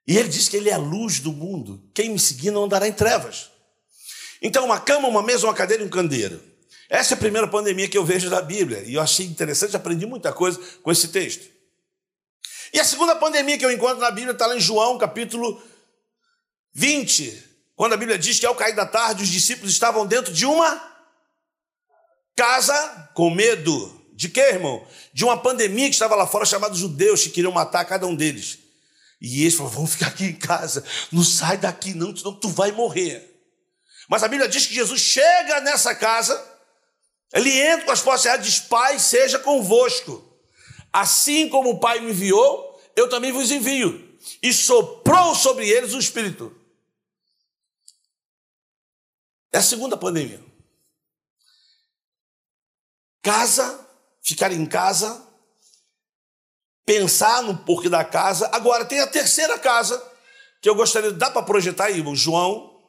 E 0.06 0.16
ele 0.16 0.28
diz 0.28 0.48
que 0.48 0.56
ele 0.58 0.68
é 0.68 0.74
a 0.74 0.78
luz 0.78 1.20
do 1.20 1.32
mundo. 1.32 1.82
Quem 1.94 2.10
me 2.10 2.18
seguir 2.18 2.50
não 2.50 2.64
andará 2.64 2.86
em 2.86 2.92
trevas. 2.92 3.50
Então, 4.42 4.66
uma 4.66 4.78
cama, 4.78 5.08
uma 5.08 5.22
mesa, 5.22 5.46
uma 5.46 5.54
cadeira 5.54 5.82
e 5.82 5.86
um 5.86 5.90
candeeiro. 5.90 6.42
Essa 6.90 7.14
é 7.14 7.16
a 7.16 7.18
primeira 7.18 7.48
pandemia 7.48 7.88
que 7.88 7.96
eu 7.96 8.04
vejo 8.04 8.28
da 8.28 8.40
Bíblia. 8.42 8.82
E 8.84 8.94
eu 8.94 9.00
achei 9.00 9.26
interessante, 9.26 9.76
aprendi 9.76 10.06
muita 10.06 10.32
coisa 10.32 10.60
com 10.82 10.92
esse 10.92 11.08
texto. 11.08 11.57
E 12.72 12.80
a 12.80 12.84
segunda 12.84 13.16
pandemia 13.16 13.56
que 13.56 13.64
eu 13.64 13.72
encontro 13.72 13.98
na 13.98 14.10
Bíblia 14.10 14.32
está 14.32 14.46
lá 14.46 14.56
em 14.56 14.60
João, 14.60 14.98
capítulo 14.98 15.62
20, 16.74 17.44
quando 17.74 17.94
a 17.94 17.96
Bíblia 17.96 18.18
diz 18.18 18.38
que 18.38 18.46
ao 18.46 18.54
cair 18.54 18.74
da 18.74 18.86
tarde 18.86 19.22
os 19.22 19.28
discípulos 19.28 19.72
estavam 19.72 20.06
dentro 20.06 20.32
de 20.32 20.44
uma 20.44 20.80
casa 22.36 23.10
com 23.14 23.30
medo. 23.30 23.96
De 24.12 24.28
quê, 24.28 24.40
irmão? 24.40 24.86
De 25.12 25.24
uma 25.24 25.40
pandemia 25.40 25.86
que 25.86 25.94
estava 25.94 26.14
lá 26.14 26.26
fora 26.26 26.44
chamada 26.44 26.74
judeus 26.74 27.22
que 27.22 27.30
queriam 27.30 27.52
matar 27.52 27.84
cada 27.84 28.06
um 28.06 28.14
deles. 28.14 28.58
E 29.20 29.42
eles 29.42 29.54
falaram: 29.54 29.76
vamos 29.76 29.92
ficar 29.92 30.08
aqui 30.08 30.26
em 30.26 30.34
casa, 30.34 30.84
não 31.10 31.24
sai 31.24 31.56
daqui, 31.56 31.94
não, 31.94 32.14
senão 32.14 32.34
tu 32.34 32.48
vai 32.48 32.72
morrer. 32.72 33.28
Mas 34.08 34.22
a 34.22 34.28
Bíblia 34.28 34.48
diz 34.48 34.66
que 34.66 34.74
Jesus 34.74 35.00
chega 35.00 35.60
nessa 35.60 35.94
casa, 35.94 36.40
ele 37.32 37.50
entra 37.60 37.86
com 37.86 37.92
as 37.92 38.00
portas 38.00 38.24
e 38.24 38.38
diz: 38.38 38.60
Pai, 38.60 38.98
seja 38.98 39.38
convosco. 39.38 40.27
Assim 40.92 41.48
como 41.48 41.70
o 41.70 41.80
Pai 41.80 42.00
me 42.00 42.10
enviou, 42.10 42.80
eu 42.96 43.08
também 43.08 43.32
vos 43.32 43.50
envio. 43.50 44.16
E 44.42 44.52
soprou 44.52 45.34
sobre 45.34 45.68
eles 45.68 45.94
o 45.94 45.98
Espírito. 45.98 46.54
É 49.52 49.58
a 49.58 49.62
segunda 49.62 49.96
pandemia. 49.96 50.44
Casa, 53.22 53.86
ficar 54.22 54.52
em 54.52 54.66
casa, 54.66 55.26
pensar 56.84 57.42
no 57.42 57.56
porquê 57.58 57.88
da 57.88 58.04
casa. 58.04 58.48
Agora, 58.52 58.84
tem 58.84 59.00
a 59.00 59.06
terceira 59.06 59.58
casa, 59.58 60.02
que 60.60 60.68
eu 60.68 60.74
gostaria, 60.74 61.12
dá 61.12 61.30
para 61.30 61.42
projetar 61.42 61.86
aí, 61.86 62.02
João, 62.14 62.82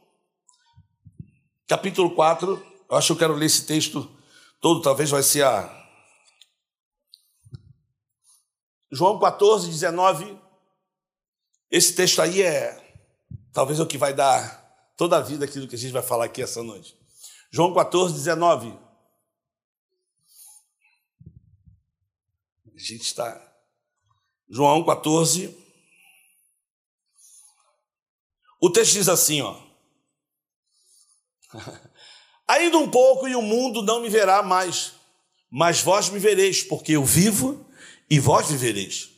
capítulo 1.68 2.16
4. 2.16 2.66
Eu 2.90 2.98
acho 2.98 3.08
que 3.08 3.12
eu 3.14 3.18
quero 3.18 3.34
ler 3.34 3.46
esse 3.46 3.66
texto 3.66 4.10
todo, 4.60 4.82
talvez 4.82 5.10
vai 5.10 5.24
ser 5.24 5.44
a. 5.44 5.79
João 8.92 9.20
14, 9.20 9.70
19. 9.70 10.40
Esse 11.72 11.94
texto 11.94 12.22
aí 12.22 12.42
é 12.42 12.90
talvez 13.54 13.80
é 13.80 13.84
o 13.84 13.88
que 13.88 13.98
vai 13.98 14.14
dar 14.14 14.60
toda 14.96 15.18
a 15.18 15.22
vida 15.22 15.46
aquilo 15.46 15.68
que 15.68 15.76
a 15.76 15.78
gente 15.78 15.92
vai 15.92 16.02
falar 16.02 16.26
aqui 16.26 16.42
essa 16.42 16.64
noite. 16.64 16.98
João 17.52 17.74
14, 17.74 18.14
19. 18.14 18.78
A 22.76 22.80
gente 22.80 23.02
está. 23.02 23.54
João 24.50 24.84
14. 24.86 25.58
O 28.62 28.70
texto 28.70 28.94
diz 28.94 29.10
assim, 29.10 29.42
ó. 29.42 29.60
Ainda 32.48 32.78
um 32.78 32.90
pouco 32.90 33.28
e 33.28 33.36
o 33.36 33.42
mundo 33.42 33.82
não 33.84 34.02
me 34.02 34.10
verá 34.10 34.42
mais, 34.42 34.94
mas 35.52 35.82
vós 35.82 36.10
me 36.10 36.18
vereis, 36.18 36.64
porque 36.64 36.94
eu 36.94 37.06
vivo 37.06 37.69
e 38.10 38.20
vós 38.20 38.50
vivereis. 38.50 39.10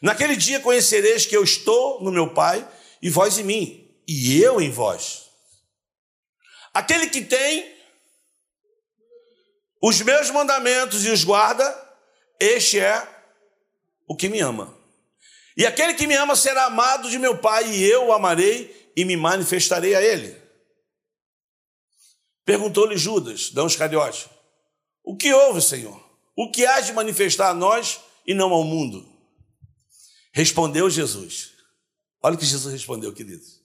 Naquele 0.00 0.36
dia 0.36 0.60
conhecereis 0.60 1.26
que 1.26 1.36
eu 1.36 1.42
estou 1.42 2.02
no 2.02 2.10
meu 2.10 2.32
Pai 2.32 2.66
e 3.02 3.10
vós 3.10 3.38
em 3.38 3.44
mim, 3.44 4.02
e 4.06 4.40
eu 4.40 4.60
em 4.60 4.70
vós. 4.70 5.28
Aquele 6.72 7.08
que 7.08 7.22
tem 7.22 7.74
os 9.82 10.00
meus 10.02 10.30
mandamentos 10.30 11.04
e 11.04 11.10
os 11.10 11.24
guarda, 11.24 11.64
este 12.38 12.78
é 12.78 13.06
o 14.06 14.16
que 14.16 14.28
me 14.28 14.40
ama. 14.40 14.76
E 15.56 15.66
aquele 15.66 15.94
que 15.94 16.06
me 16.06 16.14
ama 16.14 16.36
será 16.36 16.66
amado 16.66 17.10
de 17.10 17.18
meu 17.18 17.38
Pai, 17.38 17.68
e 17.68 17.84
eu 17.84 18.06
o 18.06 18.12
amarei 18.12 18.92
e 18.96 19.04
me 19.04 19.16
manifestarei 19.16 19.94
a 19.94 20.02
ele. 20.02 20.40
Perguntou-lhe 22.44 22.96
Judas, 22.96 23.50
Dão 23.50 23.66
Iscariote, 23.66 24.28
o 25.04 25.16
que 25.16 25.32
houve, 25.32 25.60
Senhor? 25.60 26.09
O 26.40 26.50
que 26.50 26.64
há 26.64 26.80
de 26.80 26.94
manifestar 26.94 27.50
a 27.50 27.54
nós 27.54 28.00
e 28.26 28.32
não 28.32 28.50
ao 28.50 28.64
mundo? 28.64 29.06
Respondeu 30.32 30.88
Jesus. 30.88 31.52
Olha 32.22 32.34
o 32.34 32.38
que 32.38 32.46
Jesus 32.46 32.72
respondeu, 32.72 33.12
queridos. 33.12 33.60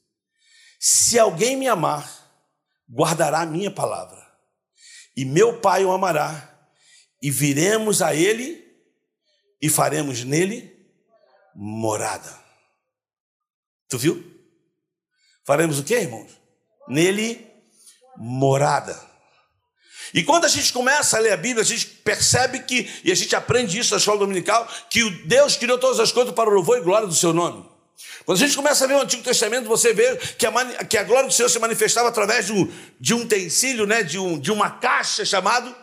Se 0.77 1.17
alguém 1.17 1.55
me 1.55 1.69
amar, 1.69 2.05
guardará 2.91 3.43
a 3.43 3.45
minha 3.45 3.71
palavra, 3.71 4.21
e 5.15 5.23
meu 5.23 5.61
Pai 5.61 5.85
o 5.85 5.91
amará, 5.93 6.53
e 7.21 7.31
viremos 7.31 8.01
a 8.01 8.13
ele 8.13 8.61
e 9.61 9.69
faremos 9.69 10.25
nele 10.25 10.85
morada. 11.55 12.43
Tu 13.87 13.97
viu? 13.97 14.21
Faremos 15.45 15.79
o 15.79 15.83
que, 15.85 15.95
irmãos? 15.95 16.29
Nele 16.89 17.49
morada. 18.17 18.99
E 20.13 20.23
quando 20.23 20.45
a 20.45 20.49
gente 20.49 20.71
começa 20.71 21.17
a 21.17 21.19
ler 21.19 21.33
a 21.33 21.37
Bíblia, 21.37 21.61
a 21.61 21.65
gente 21.65 21.85
percebe 21.85 22.59
que, 22.59 22.89
e 23.03 23.11
a 23.11 23.15
gente 23.15 23.35
aprende 23.35 23.77
isso 23.77 23.91
na 23.91 23.97
escola 23.97 24.19
dominical, 24.19 24.67
que 24.89 25.03
o 25.03 25.25
Deus 25.25 25.55
criou 25.55 25.77
todas 25.77 25.99
as 25.99 26.11
coisas 26.11 26.33
para 26.33 26.49
o 26.49 26.53
louvor 26.53 26.77
e 26.77 26.81
glória 26.81 27.07
do 27.07 27.15
seu 27.15 27.33
nome. 27.33 27.65
Quando 28.25 28.37
a 28.37 28.41
gente 28.41 28.55
começa 28.55 28.83
a 28.83 28.87
ver 28.87 28.95
o 28.95 29.01
Antigo 29.01 29.23
Testamento, 29.23 29.67
você 29.67 29.93
vê 29.93 30.17
que 30.37 30.45
a, 30.45 30.51
que 30.83 30.97
a 30.97 31.03
glória 31.03 31.27
do 31.27 31.33
Senhor 31.33 31.49
se 31.49 31.59
manifestava 31.59 32.09
através 32.09 32.47
de 32.47 32.53
um, 32.53 32.71
de 32.99 33.13
um 33.13 33.21
utensílio, 33.21 33.85
né, 33.85 34.03
de, 34.03 34.17
um, 34.19 34.37
de 34.39 34.51
uma 34.51 34.69
caixa 34.69 35.23
chamado 35.23 35.73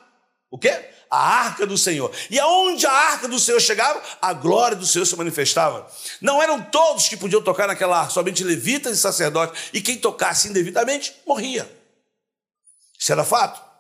o 0.51 0.59
quê? 0.59 0.91
A 1.11 1.19
arca 1.19 1.67
do 1.67 1.79
Senhor. 1.79 2.11
E 2.31 2.39
aonde 2.39 2.87
a 2.87 2.93
arca 2.93 3.29
do 3.29 3.39
Senhor 3.39 3.61
chegava, 3.61 4.03
a 4.21 4.33
glória 4.35 4.77
do 4.77 4.87
Senhor 4.87 5.07
se 5.07 5.17
manifestava. 5.17 5.87
Não 6.21 6.43
eram 6.43 6.61
todos 6.61 7.09
que 7.09 7.17
podiam 7.17 7.43
tocar 7.43 7.67
naquela 7.67 8.01
arca, 8.01 8.13
somente 8.13 8.45
levitas 8.45 8.97
e 8.97 9.01
sacerdotes. 9.01 9.71
E 9.73 9.81
quem 9.81 9.97
tocasse 9.97 10.49
indevidamente 10.49 11.15
morria. 11.27 11.71
Isso 12.99 13.13
era 13.13 13.25
fato. 13.25 13.72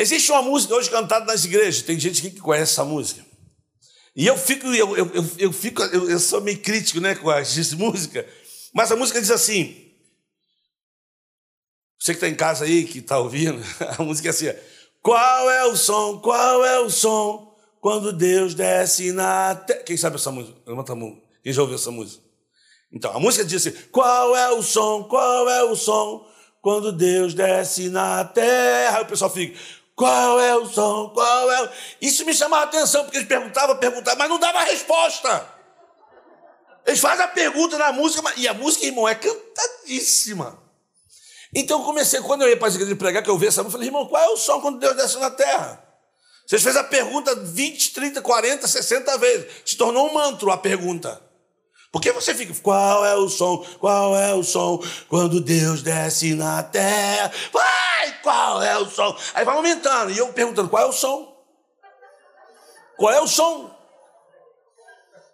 Existe 0.00 0.32
uma 0.32 0.40
música 0.40 0.74
hoje 0.74 0.88
cantada 0.88 1.26
nas 1.26 1.44
igrejas, 1.44 1.82
tem 1.82 2.00
gente 2.00 2.22
que 2.22 2.40
conhece 2.40 2.72
essa 2.72 2.84
música. 2.84 3.24
E 4.16 4.26
eu 4.26 4.36
fico, 4.36 4.66
eu, 4.68 4.96
eu, 4.96 5.10
eu, 5.14 5.30
eu 5.38 5.52
fico, 5.52 5.82
eu, 5.82 6.10
eu, 6.10 6.18
sou 6.18 6.40
meio 6.40 6.58
crítico 6.58 7.00
né, 7.00 7.14
com 7.14 7.30
essa 7.30 7.76
música, 7.76 8.26
mas 8.72 8.90
a 8.90 8.96
música 8.96 9.20
diz 9.20 9.30
assim. 9.30 9.88
Você 11.98 12.12
que 12.12 12.16
está 12.16 12.28
em 12.28 12.34
casa 12.34 12.64
aí, 12.64 12.84
que 12.84 13.00
está 13.00 13.18
ouvindo, 13.18 13.62
a 13.98 14.02
música 14.02 14.28
é 14.28 14.30
assim: 14.30 14.46
Qual 15.02 15.50
é 15.50 15.66
o 15.66 15.76
som, 15.76 16.18
qual 16.18 16.64
é 16.64 16.80
o 16.80 16.88
som, 16.88 17.54
quando 17.80 18.12
Deus 18.12 18.54
desce 18.54 19.12
na 19.12 19.54
terra. 19.54 19.82
Quem 19.82 19.96
sabe 19.96 20.16
essa 20.16 20.30
música? 20.30 20.56
Levanta 20.66 20.92
a 20.92 20.96
mão. 20.96 21.20
Quem 21.42 21.52
já 21.52 21.62
ouviu 21.62 21.76
essa 21.76 21.90
música? 21.90 22.22
Então, 22.92 23.14
a 23.14 23.20
música 23.20 23.44
diz 23.44 23.66
assim: 23.66 23.76
Qual 23.90 24.36
é 24.36 24.50
o 24.50 24.62
som, 24.62 25.04
qual 25.04 25.48
é 25.48 25.64
o 25.64 25.74
som, 25.76 26.26
quando 26.60 26.92
Deus 26.92 27.34
desce 27.34 27.88
na 27.88 28.24
terra? 28.24 28.98
Aí 28.98 29.02
o 29.02 29.06
pessoal 29.06 29.30
fica: 29.30 29.58
qual 30.00 30.40
é 30.40 30.56
o 30.56 30.66
som? 30.66 31.10
Qual 31.10 31.52
é 31.52 31.62
o... 31.62 31.68
Isso 32.00 32.24
me 32.24 32.32
chamava 32.32 32.64
a 32.64 32.68
atenção, 32.68 33.04
porque 33.04 33.18
eles 33.18 33.28
perguntavam, 33.28 33.76
perguntavam, 33.76 34.18
mas 34.18 34.30
não 34.30 34.38
dava 34.38 34.60
resposta. 34.60 35.46
Eles 36.86 37.00
fazem 37.00 37.22
a 37.22 37.28
pergunta 37.28 37.76
na 37.76 37.92
música, 37.92 38.32
e 38.38 38.48
a 38.48 38.54
música, 38.54 38.86
irmão, 38.86 39.06
é 39.06 39.14
cantadíssima. 39.14 40.58
Então 41.54 41.80
eu 41.80 41.84
comecei, 41.84 42.18
quando 42.22 42.40
eu 42.40 42.48
ia 42.48 42.56
para 42.56 42.68
as 42.68 42.76
igrejas 42.76 42.96
pregar, 42.96 43.22
que 43.22 43.28
eu 43.28 43.36
vi 43.36 43.48
essa 43.48 43.62
música, 43.62 43.76
eu 43.76 43.78
falei, 43.78 43.88
irmão, 43.88 44.06
qual 44.06 44.22
é 44.22 44.28
o 44.28 44.38
som 44.38 44.58
quando 44.62 44.78
Deus 44.78 44.96
desce 44.96 45.18
na 45.18 45.30
terra? 45.30 45.84
Vocês 46.46 46.62
fez 46.62 46.76
a 46.78 46.84
pergunta 46.84 47.34
20, 47.34 47.92
30, 47.92 48.22
40, 48.22 48.66
60 48.66 49.18
vezes. 49.18 49.46
Se 49.66 49.76
tornou 49.76 50.08
um 50.08 50.14
mantra 50.14 50.54
a 50.54 50.56
pergunta. 50.56 51.20
Por 51.92 52.00
que 52.00 52.12
você 52.12 52.32
fica, 52.34 52.54
qual 52.62 53.04
é 53.04 53.16
o 53.16 53.28
som, 53.28 53.64
qual 53.80 54.16
é 54.16 54.32
o 54.32 54.44
som, 54.44 54.80
quando 55.08 55.40
Deus 55.40 55.82
desce 55.82 56.34
na 56.34 56.62
terra? 56.62 57.32
Vai, 57.52 58.20
qual 58.22 58.62
é 58.62 58.78
o 58.78 58.88
som? 58.88 59.16
Aí 59.34 59.44
vai 59.44 59.56
aumentando, 59.56 60.12
e 60.12 60.18
eu 60.18 60.32
perguntando, 60.32 60.68
qual 60.68 60.84
é 60.84 60.86
o 60.86 60.92
som? 60.92 61.36
Qual 62.96 63.12
é 63.12 63.20
o 63.20 63.26
som? 63.26 63.76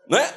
Né? 0.08 0.32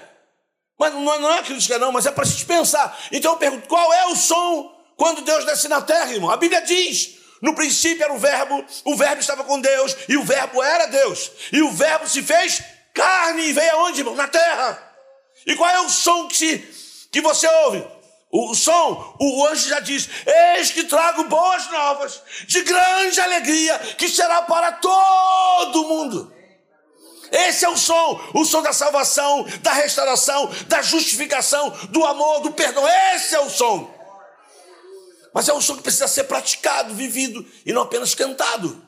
Mas 0.78 0.94
não 0.94 1.32
é 1.32 1.42
crítica 1.42 1.78
não, 1.78 1.92
mas 1.92 2.06
é 2.06 2.12
para 2.12 2.26
se 2.26 2.44
pensar. 2.46 2.98
Então 3.12 3.34
eu 3.34 3.38
pergunto, 3.38 3.68
qual 3.70 3.94
é 3.94 4.08
o 4.08 4.16
som 4.16 4.76
quando 4.98 5.22
Deus 5.22 5.46
desce 5.46 5.70
na 5.70 5.82
terra, 5.82 6.12
irmão? 6.12 6.32
A 6.32 6.38
Bíblia 6.38 6.62
diz, 6.62 7.18
no 7.42 7.56
princípio 7.56 8.04
era 8.04 8.14
o 8.14 8.20
verbo, 8.20 8.66
o 8.84 8.96
verbo 8.98 9.22
estava 9.22 9.46
com 9.46 9.62
Deus, 9.62 9.96
e 10.10 10.18
o 10.18 10.24
verbo 10.24 10.62
era 10.62 10.88
Deus. 10.88 11.32
E 11.54 11.62
o 11.62 11.72
verbo 11.72 12.10
se 12.10 12.22
fez 12.22 12.62
carne 12.94 13.44
e 13.44 13.54
veio 13.54 13.72
aonde, 13.78 14.02
irmão? 14.02 14.16
Na 14.16 14.28
terra. 14.28 14.89
E 15.46 15.56
qual 15.56 15.70
é 15.70 15.82
o 15.82 15.90
som 15.90 16.28
que, 16.28 16.36
se, 16.36 17.08
que 17.12 17.22
você 17.22 17.48
ouve? 17.66 17.86
O, 18.32 18.52
o 18.52 18.56
som, 18.56 19.18
o 19.20 19.48
anjo 19.48 19.70
já 19.70 19.80
diz: 19.80 20.10
Eis 20.56 20.72
que 20.72 20.84
trago 20.84 21.24
boas 21.26 21.70
novas, 21.72 22.22
de 22.48 22.62
grande 22.62 23.20
alegria, 23.20 23.80
que 23.98 24.08
será 24.08 24.44
para 24.44 24.74
todo 24.74 25.88
mundo. 25.88 26.34
Esse 27.32 27.66
é 27.66 27.70
o 27.70 27.78
som, 27.78 28.20
o 28.34 28.44
som 28.44 28.62
da 28.62 28.74
salvação, 28.74 29.46
da 29.62 29.74
restauração, 29.74 30.50
da 30.68 30.82
justificação, 30.82 31.70
do 31.90 32.04
amor, 32.06 32.42
do 32.42 32.52
perdão. 32.52 32.88
Esse 33.14 33.36
é 33.36 33.40
o 33.40 33.50
som. 33.50 33.94
Mas 35.34 35.48
é 35.48 35.54
um 35.54 35.62
som 35.62 35.76
que 35.76 35.84
precisa 35.84 36.08
ser 36.08 36.24
praticado, 36.24 36.94
vivido 36.96 37.46
e 37.66 37.72
não 37.72 37.84
apenas 37.84 38.16
cantado. 38.16 38.84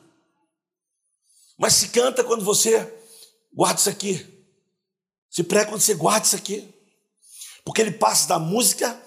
Mas 1.56 1.74
se 1.74 1.88
canta 1.90 2.24
quando 2.24 2.44
você 2.44 2.92
guarda 3.54 3.78
isso 3.78 3.88
aqui. 3.88 4.41
Se 5.32 5.42
prega 5.42 5.70
quando 5.70 5.80
você 5.80 5.94
guarda 5.94 6.26
isso 6.26 6.36
aqui. 6.36 6.68
Porque 7.64 7.80
ele 7.80 7.92
passa 7.92 8.28
da 8.28 8.38
música 8.38 9.00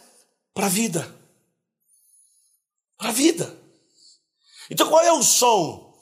para 0.56 0.66
a 0.66 0.70
vida. 0.70 1.16
Para 2.98 3.10
a 3.10 3.12
vida. 3.12 3.56
Então 4.70 4.90
qual 4.90 5.04
é 5.04 5.14
o 5.14 5.22
som? 5.22 5.96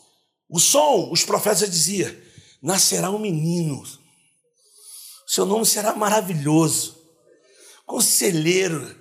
O 0.47 0.59
som, 0.59 1.11
os 1.11 1.25
profetas 1.25 1.69
diziam: 1.69 2.15
nascerá 2.61 3.09
um 3.09 3.19
menino. 3.19 3.83
Seu 5.27 5.45
nome 5.45 5.65
será 5.65 5.93
maravilhoso. 5.93 7.03
Conselheiro, 7.85 8.95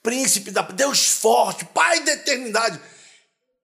príncipe 0.00 0.52
da 0.52 0.62
Deus 0.62 1.08
forte, 1.08 1.64
Pai 1.64 2.04
da 2.04 2.12
eternidade. 2.12 2.80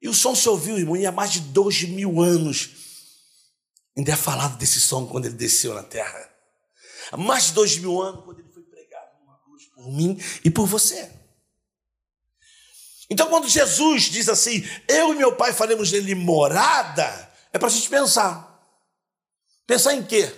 E 0.03 0.09
o 0.09 0.15
som 0.15 0.35
se 0.35 0.49
ouviu, 0.49 0.79
irmão, 0.79 0.97
e 0.97 1.07
há 1.07 1.13
mais 1.13 1.33
de 1.33 1.41
dois 1.41 1.83
mil 1.83 2.21
anos. 2.21 2.71
Ainda 3.97 4.13
é 4.13 4.17
falado 4.17 4.57
desse 4.57 4.81
som 4.81 5.07
quando 5.07 5.27
ele 5.27 5.35
desceu 5.35 5.75
na 5.75 5.83
terra 5.83 6.38
há 7.11 7.17
mais 7.17 7.47
de 7.47 7.53
dois 7.53 7.77
mil 7.79 8.01
anos, 8.01 8.25
quando 8.25 8.41
ele 8.41 8.51
foi 8.51 8.63
pregado 8.63 9.19
numa 9.21 9.39
cruz 9.39 9.65
por 9.67 9.91
mim 9.91 10.19
e 10.45 10.51
por 10.51 10.67
você. 10.67 11.11
Então, 13.11 13.29
quando 13.29 13.49
Jesus 13.49 14.05
diz 14.05 14.29
assim, 14.29 14.63
eu 14.87 15.15
e 15.15 15.17
meu 15.17 15.35
pai 15.35 15.53
faremos 15.53 15.91
nele 15.91 16.15
morada, 16.15 17.33
é 17.53 17.59
para 17.59 17.69
a 17.69 17.71
gente 17.71 17.89
pensar. 17.89 18.47
Pensar 19.67 19.95
em 19.95 20.05
quê? 20.05 20.35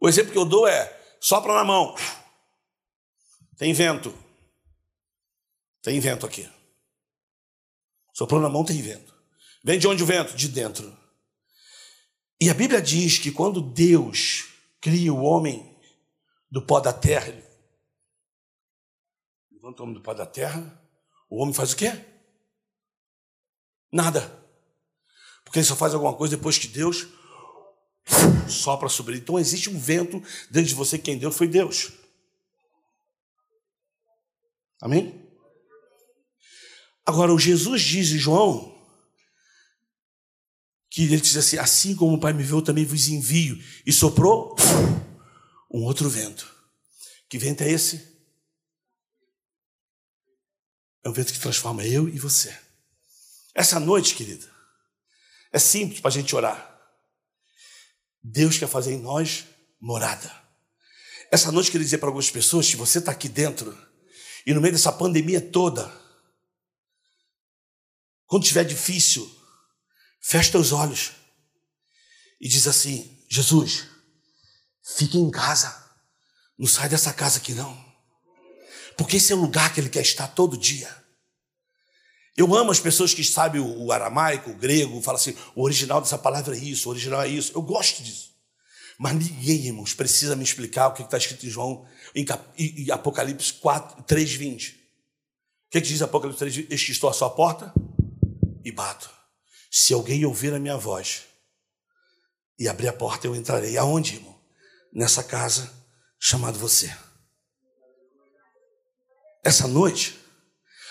O 0.00 0.08
exemplo 0.08 0.32
que 0.32 0.38
eu 0.38 0.44
dou 0.44 0.66
é: 0.66 0.98
sopra 1.20 1.52
na 1.52 1.64
mão. 1.64 1.94
Tem 3.56 3.72
vento. 3.72 4.16
Tem 5.82 6.00
vento 6.00 6.26
aqui. 6.26 6.48
Soprou 8.12 8.40
na 8.40 8.48
mão, 8.48 8.64
tem 8.64 8.80
vento. 8.80 9.14
Vem 9.64 9.78
de 9.78 9.86
onde 9.88 10.02
o 10.02 10.06
vento? 10.06 10.34
De 10.34 10.48
dentro. 10.48 10.94
E 12.40 12.50
a 12.50 12.54
Bíblia 12.54 12.80
diz 12.80 13.18
que 13.18 13.30
quando 13.30 13.60
Deus 13.60 14.49
cria 14.80 15.12
o 15.12 15.22
homem 15.22 15.78
do 16.50 16.64
pó 16.64 16.80
da 16.80 16.92
terra, 16.92 17.28
ele 17.28 17.44
levanta 19.52 19.82
o 19.82 19.84
homem 19.84 19.94
do 19.94 20.02
pó 20.02 20.14
da 20.14 20.26
terra, 20.26 20.82
o 21.28 21.40
homem 21.42 21.54
faz 21.54 21.72
o 21.72 21.76
quê? 21.76 21.92
Nada. 23.92 24.38
Porque 25.44 25.58
ele 25.58 25.66
só 25.66 25.76
faz 25.76 25.94
alguma 25.94 26.14
coisa 26.14 26.36
depois 26.36 26.58
que 26.58 26.68
Deus 26.68 27.06
sopra 28.48 28.88
sobre 28.88 29.14
ele. 29.14 29.22
Então 29.22 29.38
existe 29.38 29.68
um 29.68 29.78
vento 29.78 30.20
dentro 30.50 30.68
de 30.68 30.74
você, 30.74 30.98
quem 30.98 31.18
deu 31.18 31.30
foi 31.30 31.46
Deus. 31.46 31.92
Amém? 34.80 35.28
Agora, 37.04 37.34
o 37.34 37.38
Jesus 37.38 37.82
diz 37.82 38.12
em 38.12 38.18
João 38.18 38.79
que 40.90 41.04
ele 41.04 41.20
diz 41.20 41.36
assim: 41.36 41.56
Assim 41.56 41.94
como 41.94 42.14
o 42.14 42.20
Pai 42.20 42.32
me 42.32 42.42
viu, 42.42 42.60
também 42.60 42.84
vos 42.84 43.08
envio. 43.08 43.62
E 43.86 43.92
soprou 43.92 44.56
um 45.72 45.84
outro 45.84 46.10
vento. 46.10 46.52
Que 47.28 47.38
vento 47.38 47.62
é 47.62 47.70
esse? 47.70 48.10
É 51.04 51.08
um 51.08 51.12
vento 51.12 51.32
que 51.32 51.38
transforma 51.38 51.86
eu 51.86 52.08
e 52.08 52.18
você. 52.18 52.54
Essa 53.54 53.78
noite, 53.78 54.14
querida, 54.14 54.50
é 55.52 55.58
simples 55.58 56.00
para 56.00 56.08
a 56.08 56.12
gente 56.12 56.34
orar. 56.34 56.66
Deus 58.22 58.58
quer 58.58 58.68
fazer 58.68 58.92
em 58.92 59.00
nós 59.00 59.46
morada. 59.80 60.30
Essa 61.30 61.52
noite, 61.52 61.70
queria 61.70 61.84
dizer 61.84 61.98
para 61.98 62.08
algumas 62.08 62.30
pessoas: 62.30 62.66
se 62.66 62.76
você 62.76 62.98
está 62.98 63.12
aqui 63.12 63.28
dentro 63.28 63.76
e 64.44 64.52
no 64.52 64.60
meio 64.60 64.72
dessa 64.72 64.92
pandemia 64.92 65.40
toda, 65.40 65.90
quando 68.26 68.42
estiver 68.42 68.64
difícil, 68.64 69.39
fecha 70.20 70.58
os 70.58 70.72
olhos 70.72 71.12
e 72.40 72.48
diz 72.48 72.66
assim: 72.66 73.18
Jesus, 73.28 73.86
fique 74.96 75.18
em 75.18 75.30
casa, 75.30 75.74
não 76.58 76.66
sai 76.66 76.88
dessa 76.88 77.12
casa 77.12 77.38
aqui 77.38 77.54
não, 77.54 77.76
porque 78.96 79.16
esse 79.16 79.32
é 79.32 79.36
o 79.36 79.40
lugar 79.40 79.72
que 79.72 79.80
Ele 79.80 79.88
quer 79.88 80.02
estar 80.02 80.28
todo 80.28 80.56
dia. 80.56 81.00
Eu 82.36 82.54
amo 82.54 82.70
as 82.70 82.80
pessoas 82.80 83.12
que 83.12 83.24
sabem 83.24 83.60
o 83.60 83.92
aramaico, 83.92 84.50
o 84.50 84.56
grego, 84.56 85.02
falam 85.02 85.20
assim: 85.20 85.36
o 85.54 85.62
original 85.62 86.00
dessa 86.00 86.16
palavra 86.16 86.56
é 86.56 86.58
isso, 86.58 86.88
o 86.88 86.92
original 86.92 87.22
é 87.22 87.28
isso. 87.28 87.52
Eu 87.54 87.62
gosto 87.62 88.02
disso. 88.02 88.30
Mas 88.98 89.14
ninguém, 89.14 89.66
irmãos, 89.66 89.94
precisa 89.94 90.36
me 90.36 90.44
explicar 90.44 90.88
o 90.88 90.92
que 90.92 91.02
está 91.02 91.16
escrito 91.16 91.46
em 91.46 91.50
João, 91.50 91.86
em, 92.14 92.90
Apocalipse 92.90 93.54
4, 93.54 94.02
3, 94.02 94.32
20. 94.34 94.68
O 94.68 94.74
que, 95.70 95.80
que 95.80 95.88
diz 95.88 96.02
Apocalipse 96.02 96.38
3, 96.38 96.56
20? 96.56 96.72
Este 96.72 96.92
estou 96.92 97.08
à 97.08 97.12
sua 97.12 97.30
porta 97.30 97.72
e 98.62 98.70
bato. 98.70 99.10
Se 99.70 99.94
alguém 99.94 100.24
ouvir 100.24 100.52
a 100.52 100.58
minha 100.58 100.76
voz 100.76 101.22
e 102.58 102.68
abrir 102.68 102.88
a 102.88 102.92
porta, 102.92 103.26
eu 103.26 103.36
entrarei. 103.36 103.78
Aonde, 103.78 104.16
irmão? 104.16 104.38
Nessa 104.92 105.22
casa 105.22 105.72
chamada 106.18 106.58
você. 106.58 106.92
Essa 109.44 109.68
noite, 109.68 110.18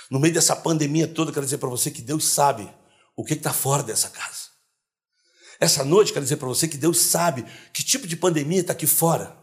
no 0.10 0.20
meio 0.20 0.34
dessa 0.34 0.56
pandemia 0.56 1.08
toda, 1.08 1.32
quero 1.32 1.46
dizer 1.46 1.58
para 1.58 1.70
você 1.70 1.92
que 1.92 2.02
Deus 2.02 2.26
sabe 2.26 2.74
o 3.16 3.24
que 3.24 3.34
está 3.34 3.52
fora 3.52 3.84
dessa 3.84 4.10
casa. 4.10 4.50
Essa 5.60 5.84
noite, 5.84 6.14
quero 6.14 6.24
dizer 6.24 6.38
para 6.38 6.48
você 6.48 6.68
que 6.68 6.78
Deus 6.78 7.00
sabe 7.00 7.46
que 7.74 7.84
tipo 7.84 8.08
de 8.08 8.16
pandemia 8.16 8.62
está 8.62 8.72
aqui 8.72 8.88
fora. 8.88 9.38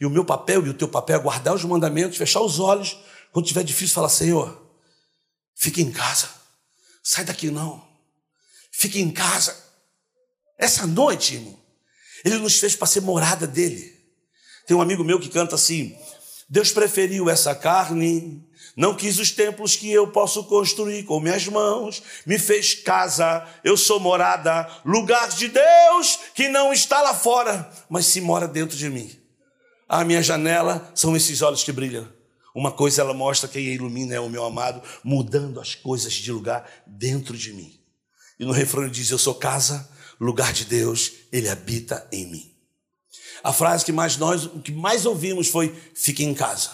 E 0.00 0.06
o 0.06 0.10
meu 0.10 0.24
papel 0.24 0.66
e 0.66 0.70
o 0.70 0.74
teu 0.74 0.88
papel 0.88 1.20
é 1.20 1.22
guardar 1.22 1.54
os 1.54 1.62
mandamentos, 1.64 2.16
fechar 2.16 2.40
os 2.40 2.58
olhos. 2.58 2.98
Quando 3.30 3.46
tiver 3.46 3.62
difícil, 3.62 3.94
falar: 3.94 4.08
Senhor, 4.08 4.60
fique 5.54 5.82
em 5.82 5.92
casa. 5.92 6.28
Sai 7.02 7.24
daqui 7.24 7.50
não. 7.50 7.91
Fique 8.82 9.00
em 9.00 9.12
casa. 9.12 9.56
Essa 10.58 10.88
noite, 10.88 11.36
irmão, 11.36 11.56
ele 12.24 12.38
nos 12.38 12.58
fez 12.58 12.74
para 12.74 12.88
ser 12.88 13.00
morada 13.00 13.46
dele. 13.46 13.96
Tem 14.66 14.76
um 14.76 14.80
amigo 14.80 15.04
meu 15.04 15.20
que 15.20 15.28
canta 15.28 15.54
assim: 15.54 15.96
Deus 16.48 16.72
preferiu 16.72 17.30
essa 17.30 17.54
carne, 17.54 18.44
não 18.76 18.96
quis 18.96 19.20
os 19.20 19.30
templos 19.30 19.76
que 19.76 19.88
eu 19.88 20.08
posso 20.08 20.42
construir 20.46 21.04
com 21.04 21.20
minhas 21.20 21.46
mãos, 21.46 22.02
me 22.26 22.40
fez 22.40 22.74
casa, 22.74 23.48
eu 23.62 23.76
sou 23.76 24.00
morada, 24.00 24.68
lugar 24.84 25.28
de 25.28 25.46
Deus 25.46 26.18
que 26.34 26.48
não 26.48 26.72
está 26.72 27.00
lá 27.02 27.14
fora, 27.14 27.70
mas 27.88 28.06
se 28.06 28.20
mora 28.20 28.48
dentro 28.48 28.76
de 28.76 28.90
mim. 28.90 29.16
A 29.88 30.02
minha 30.02 30.24
janela 30.24 30.90
são 30.92 31.16
esses 31.16 31.40
olhos 31.40 31.62
que 31.62 31.70
brilham. 31.70 32.12
Uma 32.52 32.72
coisa 32.72 33.02
ela 33.02 33.14
mostra 33.14 33.48
quem 33.48 33.62
ilumina 33.62 34.16
é 34.16 34.20
o 34.20 34.28
meu 34.28 34.44
amado, 34.44 34.82
mudando 35.04 35.60
as 35.60 35.76
coisas 35.76 36.12
de 36.12 36.32
lugar 36.32 36.68
dentro 36.84 37.38
de 37.38 37.52
mim. 37.52 37.81
E 38.42 38.44
no 38.44 38.50
refrão 38.50 38.88
diz: 38.88 39.08
Eu 39.08 39.18
sou 39.18 39.36
casa, 39.36 39.88
lugar 40.18 40.52
de 40.52 40.64
Deus, 40.64 41.12
ele 41.30 41.48
habita 41.48 42.04
em 42.10 42.26
mim. 42.26 42.52
A 43.40 43.52
frase 43.52 43.84
que 43.84 43.92
mais 43.92 44.16
nós, 44.16 44.50
que 44.64 44.72
mais 44.72 45.06
ouvimos 45.06 45.46
foi: 45.46 45.72
Fique 45.94 46.24
em 46.24 46.34
casa. 46.34 46.72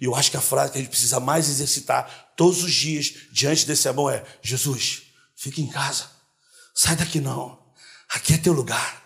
E 0.00 0.06
eu 0.06 0.14
acho 0.14 0.30
que 0.30 0.38
a 0.38 0.40
frase 0.40 0.72
que 0.72 0.78
a 0.78 0.80
gente 0.80 0.88
precisa 0.88 1.20
mais 1.20 1.50
exercitar 1.50 2.32
todos 2.34 2.62
os 2.64 2.72
dias 2.72 3.12
diante 3.30 3.66
desse 3.66 3.86
amor 3.90 4.10
é: 4.14 4.24
Jesus, 4.40 5.02
fique 5.36 5.60
em 5.60 5.66
casa. 5.66 6.06
Sai 6.74 6.96
daqui 6.96 7.20
não. 7.20 7.62
Aqui 8.08 8.32
é 8.32 8.38
teu 8.38 8.54
lugar. 8.54 9.02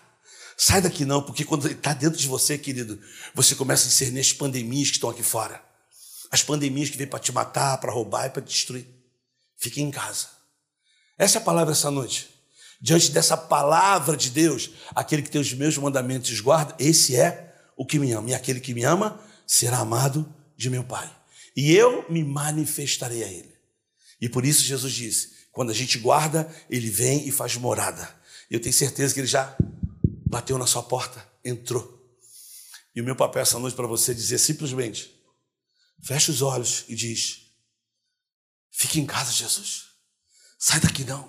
Sai 0.55 0.81
daqui 0.81 1.03
não, 1.03 1.21
porque 1.21 1.43
quando 1.43 1.65
ele 1.65 1.73
está 1.73 1.93
dentro 1.93 2.17
de 2.17 2.25
você, 2.25 2.57
querido, 2.57 2.97
você 3.35 3.53
começa 3.53 3.83
a 3.83 3.89
discernir 3.89 4.21
as 4.21 4.31
pandemias 4.31 4.87
que 4.87 4.95
estão 4.95 5.09
aqui 5.09 5.23
fora. 5.23 5.61
As 6.31 6.41
pandemias 6.41 6.89
que 6.89 6.97
vêm 6.97 7.05
para 7.05 7.19
te 7.19 7.33
matar, 7.33 7.77
para 7.79 7.91
roubar 7.91 8.27
e 8.27 8.29
para 8.29 8.41
te 8.41 8.53
destruir. 8.53 8.87
Fique 9.57 9.81
em 9.81 9.91
casa. 9.91 10.36
Essa 11.17 11.39
é 11.39 11.41
a 11.41 11.43
palavra 11.43 11.73
essa 11.73 11.89
noite. 11.89 12.29
Diante 12.79 13.11
dessa 13.11 13.35
palavra 13.35 14.15
de 14.15 14.29
Deus, 14.29 14.69
aquele 14.93 15.23
que 15.23 15.31
tem 15.31 15.41
os 15.41 15.51
meus 15.53 15.77
mandamentos 15.77 16.39
guarda, 16.39 16.75
esse 16.77 17.15
é 17.15 17.55
o 17.75 17.85
que 17.85 17.97
me 17.97 18.11
ama. 18.11 18.29
E 18.29 18.33
aquele 18.35 18.59
que 18.59 18.73
me 18.73 18.83
ama 18.83 19.19
será 19.45 19.79
amado 19.79 20.31
de 20.55 20.69
meu 20.69 20.83
Pai. 20.83 21.11
E 21.55 21.73
eu 21.73 22.05
me 22.09 22.23
manifestarei 22.23 23.23
a 23.23 23.27
ele. 23.27 23.55
E 24.21 24.29
por 24.29 24.45
isso 24.45 24.63
Jesus 24.63 24.93
disse: 24.93 25.31
quando 25.51 25.71
a 25.71 25.73
gente 25.73 25.97
guarda, 25.97 26.47
ele 26.69 26.89
vem 26.89 27.27
e 27.27 27.31
faz 27.31 27.55
morada. 27.55 28.15
E 28.49 28.53
eu 28.53 28.59
tenho 28.59 28.73
certeza 28.73 29.13
que 29.13 29.19
ele 29.19 29.27
já 29.27 29.55
bateu 30.27 30.57
na 30.57 30.67
sua 30.67 30.83
porta, 30.83 31.27
entrou. 31.43 31.97
E 32.95 33.01
o 33.01 33.03
meu 33.03 33.15
papel 33.15 33.41
essa 33.41 33.57
noite 33.57 33.75
para 33.75 33.87
você 33.87 34.11
é 34.11 34.13
dizer 34.13 34.37
simplesmente: 34.37 35.11
fecha 36.03 36.31
os 36.31 36.43
olhos 36.43 36.85
e 36.87 36.95
diz: 36.95 37.47
fique 38.71 38.99
em 38.99 39.05
casa, 39.05 39.31
Jesus. 39.31 39.86
Sai 40.57 40.79
daqui 40.79 41.03
não. 41.03 41.27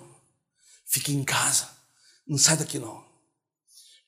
Fique 0.85 1.13
em 1.13 1.23
casa. 1.23 1.69
Não 2.27 2.37
sai 2.37 2.57
daqui 2.57 2.79
não. 2.79 3.03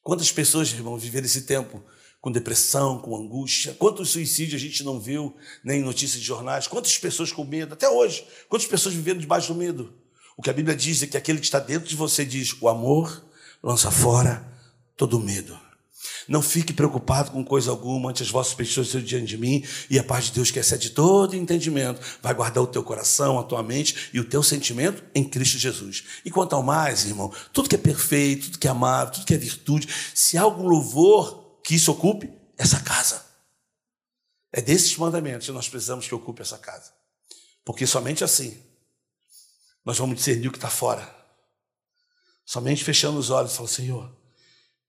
Quantas 0.02 0.32
pessoas, 0.32 0.72
irmão, 0.72 0.98
viveram 0.98 1.26
esse 1.26 1.44
tempo 1.44 1.84
com 2.20 2.32
depressão, 2.32 3.00
com 3.00 3.16
angústia? 3.16 3.76
Quantos 3.76 4.10
suicídios 4.10 4.62
a 4.62 4.66
gente 4.66 4.84
não 4.84 5.00
viu 5.00 5.36
nem 5.64 5.80
em 5.80 5.84
notícias 5.84 6.20
de 6.20 6.26
jornais? 6.26 6.68
Quantas 6.68 6.98
pessoas 6.98 7.32
com 7.32 7.44
medo? 7.44 7.74
Até 7.74 7.88
hoje. 7.88 8.26
Quantas 8.50 8.68
pessoas 8.68 8.96
vivendo 8.96 9.20
debaixo 9.20 9.54
do 9.54 9.60
medo? 9.60 9.94
O 10.36 10.42
que 10.42 10.50
a 10.50 10.54
Bíblia 10.54 10.76
diz 10.76 11.04
é 11.04 11.08
que 11.08 11.18
aquele 11.18 11.40
que 11.40 11.46
está 11.46 11.60
dentro 11.60 11.88
de 11.88 11.96
você 11.96 12.26
diz: 12.26 12.56
o 12.60 12.68
amor 12.68 13.24
lança 13.62 13.92
fora 13.92 14.44
todo 14.98 15.20
medo. 15.20 15.60
Não 16.28 16.42
fique 16.42 16.74
preocupado 16.74 17.32
com 17.32 17.44
coisa 17.44 17.72
alguma 17.72 18.10
ante 18.10 18.24
as 18.24 18.30
vossas 18.30 18.54
petições 18.54 18.90
diante 19.06 19.26
de 19.26 19.38
mim, 19.38 19.64
e 19.90 20.00
a 20.00 20.04
paz 20.04 20.26
de 20.26 20.32
Deus 20.32 20.52
que 20.52 20.60
excede 20.60 20.92
todo 20.92 21.36
entendimento 21.36 22.02
vai 22.22 22.34
guardar 22.34 22.64
o 22.64 22.68
teu 22.68 22.84
coração, 22.84 23.40
a 23.40 23.44
tua 23.44 23.64
mente 23.64 24.10
e 24.14 24.20
o 24.20 24.26
teu 24.26 24.42
sentimento 24.42 25.04
em 25.14 25.24
Cristo 25.24 25.58
Jesus. 25.58 26.04
E 26.24 26.32
quanto 26.32 26.56
ao 26.56 26.64
mais, 26.64 27.06
irmão, 27.06 27.34
tudo 27.52 27.70
que 27.70 27.76
é 27.76 27.78
perfeito, 27.78 28.46
tudo 28.46 28.60
que 28.60 28.68
é 28.68 28.72
amável, 28.72 29.14
tudo 29.14 29.26
que 29.26 29.34
é 29.34 29.38
virtude, 29.38 29.88
se 30.14 30.38
há 30.38 30.42
algum 30.42 30.68
louvor 30.68 31.60
que 31.64 31.76
isso 31.76 31.92
ocupe, 31.92 32.32
essa 32.58 32.80
casa. 32.80 33.26
É 34.54 34.62
desses 34.62 34.96
mandamentos 34.98 35.48
que 35.48 35.54
nós 35.54 35.70
precisamos 35.70 36.08
que 36.08 36.14
ocupe 36.14 36.42
essa 36.42 36.58
casa. 36.58 36.92
Porque 37.64 37.88
somente 37.88 38.24
assim 38.24 38.62
nós 39.84 39.98
vamos 39.98 40.18
discernir 40.18 40.48
o 40.48 40.52
que 40.52 40.58
está 40.58 40.70
fora. 40.70 41.16
Somente 42.46 42.84
fechando 42.84 43.18
os 43.18 43.30
olhos 43.30 43.56
falando, 43.56 43.72
Senhor, 43.72 44.18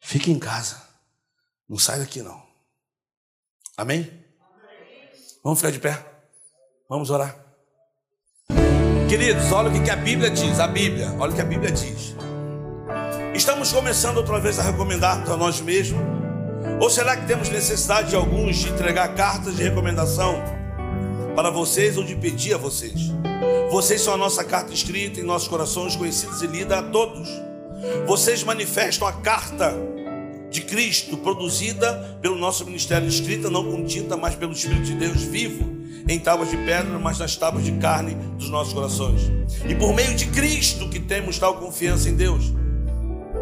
fique 0.00 0.30
em 0.30 0.38
casa. 0.38 0.91
Não 1.68 1.78
sai 1.78 1.98
daqui, 1.98 2.22
não. 2.22 2.42
Amém? 3.76 4.10
Vamos 5.42 5.58
ficar 5.58 5.72
de 5.72 5.80
pé. 5.80 6.04
Vamos 6.88 7.10
orar. 7.10 7.36
Queridos, 9.08 9.50
olha 9.52 9.68
o 9.68 9.84
que 9.84 9.90
a 9.90 9.96
Bíblia 9.96 10.30
diz. 10.30 10.60
A 10.60 10.66
Bíblia, 10.66 11.12
olha 11.18 11.32
o 11.32 11.34
que 11.34 11.40
a 11.40 11.44
Bíblia 11.44 11.70
diz. 11.70 12.14
Estamos 13.34 13.72
começando 13.72 14.18
outra 14.18 14.38
vez 14.38 14.58
a 14.58 14.62
recomendar 14.62 15.24
para 15.24 15.36
nós 15.36 15.60
mesmos? 15.60 16.00
Ou 16.80 16.90
será 16.90 17.16
que 17.16 17.26
temos 17.26 17.48
necessidade 17.48 18.10
de 18.10 18.16
alguns 18.16 18.56
de 18.56 18.68
entregar 18.68 19.14
cartas 19.14 19.56
de 19.56 19.62
recomendação 19.62 20.42
para 21.34 21.50
vocês 21.50 21.96
ou 21.96 22.04
de 22.04 22.14
pedir 22.14 22.54
a 22.54 22.58
vocês? 22.58 23.10
Vocês 23.70 24.00
são 24.02 24.14
a 24.14 24.16
nossa 24.16 24.44
carta 24.44 24.72
escrita 24.72 25.18
em 25.18 25.22
nossos 25.22 25.48
corações, 25.48 25.96
conhecidos 25.96 26.42
e 26.42 26.46
lida 26.46 26.78
a 26.78 26.82
todos. 26.82 27.28
Vocês 28.06 28.44
manifestam 28.44 29.08
a 29.08 29.12
carta 29.12 29.74
de 30.52 30.60
Cristo, 30.60 31.16
produzida 31.16 32.18
pelo 32.20 32.36
nosso 32.36 32.64
ministério, 32.64 33.08
escrita 33.08 33.50
não 33.50 33.64
com 33.70 33.84
tinta, 33.84 34.16
mas 34.16 34.34
pelo 34.34 34.52
Espírito 34.52 34.82
de 34.82 34.94
Deus 34.94 35.22
vivo, 35.22 35.64
em 36.06 36.18
tábuas 36.18 36.50
de 36.50 36.56
pedra, 36.58 36.98
mas 36.98 37.18
nas 37.18 37.36
tábuas 37.36 37.64
de 37.64 37.72
carne 37.72 38.14
dos 38.36 38.50
nossos 38.50 38.72
corações. 38.72 39.32
E 39.66 39.74
por 39.74 39.94
meio 39.94 40.14
de 40.14 40.26
Cristo 40.26 40.88
que 40.88 41.00
temos 41.00 41.38
tal 41.38 41.56
confiança 41.56 42.08
em 42.08 42.14
Deus. 42.14 42.52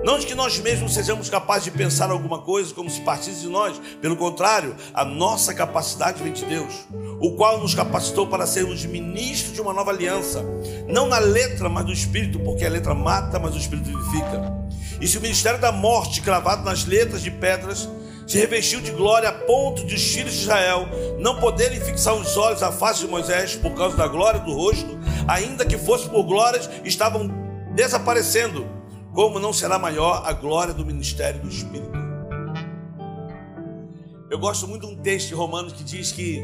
Não 0.04 0.18
de 0.18 0.24
que 0.24 0.34
nós 0.34 0.58
mesmos 0.58 0.94
sejamos 0.94 1.28
capazes 1.28 1.64
de 1.64 1.70
pensar 1.72 2.10
alguma 2.10 2.38
coisa 2.38 2.72
como 2.72 2.88
se 2.88 3.00
partisse 3.02 3.40
de 3.40 3.48
nós. 3.48 3.78
Pelo 4.00 4.16
contrário, 4.16 4.74
a 4.94 5.04
nossa 5.04 5.52
capacidade 5.52 6.22
vem 6.22 6.32
de 6.32 6.44
Deus, 6.46 6.86
o 7.20 7.32
qual 7.32 7.60
nos 7.60 7.74
capacitou 7.74 8.26
para 8.26 8.46
sermos 8.46 8.84
ministros 8.86 9.52
de 9.52 9.60
uma 9.60 9.74
nova 9.74 9.90
aliança. 9.90 10.42
Não 10.88 11.06
na 11.06 11.18
letra, 11.18 11.68
mas 11.68 11.84
no 11.84 11.92
espírito, 11.92 12.38
porque 12.40 12.64
a 12.64 12.70
letra 12.70 12.94
mata, 12.94 13.38
mas 13.38 13.54
o 13.54 13.58
espírito 13.58 13.90
vivifica. 13.90 14.59
E 15.00 15.08
se 15.08 15.16
o 15.16 15.20
ministério 15.20 15.58
da 15.58 15.72
morte, 15.72 16.20
cravado 16.20 16.62
nas 16.62 16.84
letras 16.84 17.22
de 17.22 17.30
pedras, 17.30 17.88
se 18.26 18.38
revestiu 18.38 18.80
de 18.80 18.92
glória 18.92 19.28
a 19.28 19.32
ponto 19.32 19.84
de 19.84 19.94
os 19.94 20.02
filhos 20.14 20.34
de 20.34 20.42
Israel 20.42 20.86
não 21.18 21.40
poderem 21.40 21.80
fixar 21.80 22.14
os 22.14 22.36
olhos 22.36 22.62
à 22.62 22.70
face 22.70 23.00
de 23.00 23.08
Moisés 23.08 23.56
por 23.56 23.74
causa 23.74 23.96
da 23.96 24.06
glória 24.06 24.38
do 24.38 24.52
rosto, 24.52 24.98
ainda 25.26 25.64
que 25.64 25.76
fosse 25.76 26.08
por 26.08 26.22
glórias, 26.22 26.70
estavam 26.84 27.28
desaparecendo 27.74 28.68
como 29.12 29.40
não 29.40 29.52
será 29.52 29.78
maior 29.78 30.22
a 30.24 30.32
glória 30.32 30.72
do 30.72 30.86
ministério 30.86 31.40
do 31.40 31.48
Espírito? 31.48 31.98
Eu 34.30 34.38
gosto 34.38 34.68
muito 34.68 34.86
de 34.86 34.92
um 34.92 34.96
texto 34.96 35.28
de 35.28 35.34
Romanos 35.34 35.72
que 35.72 35.82
diz 35.82 36.12
que 36.12 36.40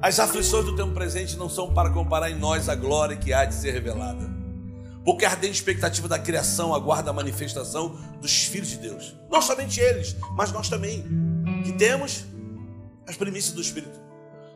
as 0.00 0.18
aflições 0.18 0.64
do 0.64 0.74
tempo 0.74 0.92
presente 0.92 1.36
não 1.36 1.48
são 1.48 1.72
para 1.72 1.90
comparar 1.90 2.28
em 2.28 2.34
nós 2.36 2.68
a 2.68 2.74
glória 2.74 3.16
que 3.16 3.32
há 3.32 3.44
de 3.44 3.54
ser 3.54 3.70
revelada. 3.70 4.41
Porque 5.04 5.24
a 5.24 5.30
ardente 5.30 5.54
expectativa 5.54 6.06
da 6.06 6.18
criação 6.18 6.74
aguarda 6.74 7.10
a 7.10 7.12
manifestação 7.12 7.98
dos 8.20 8.44
filhos 8.44 8.68
de 8.68 8.78
Deus. 8.78 9.16
Não 9.30 9.42
somente 9.42 9.80
eles, 9.80 10.16
mas 10.36 10.52
nós 10.52 10.68
também, 10.68 11.04
que 11.64 11.72
temos 11.72 12.24
as 13.06 13.16
primícias 13.16 13.54
do 13.54 13.60
Espírito. 13.60 14.00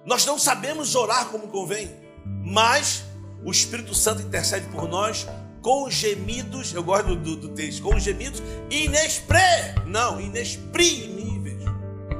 Nós 0.04 0.24
não 0.24 0.38
sabemos 0.38 0.94
orar 0.94 1.26
como 1.26 1.48
convém, 1.48 1.90
mas 2.24 3.04
o 3.44 3.50
Espírito 3.50 3.94
Santo 3.94 4.22
intercede 4.22 4.66
por 4.68 4.88
nós 4.88 5.26
com 5.66 5.90
gemidos, 5.90 6.72
eu 6.72 6.85
gosto 6.85 7.16
do, 7.16 7.37
do, 7.37 7.48
texto, 7.48 7.82
com 7.82 7.98
gemidos 7.98 8.40
inexpre, 8.70 9.37
não, 9.85 10.20
inexprimíveis. 10.20 11.64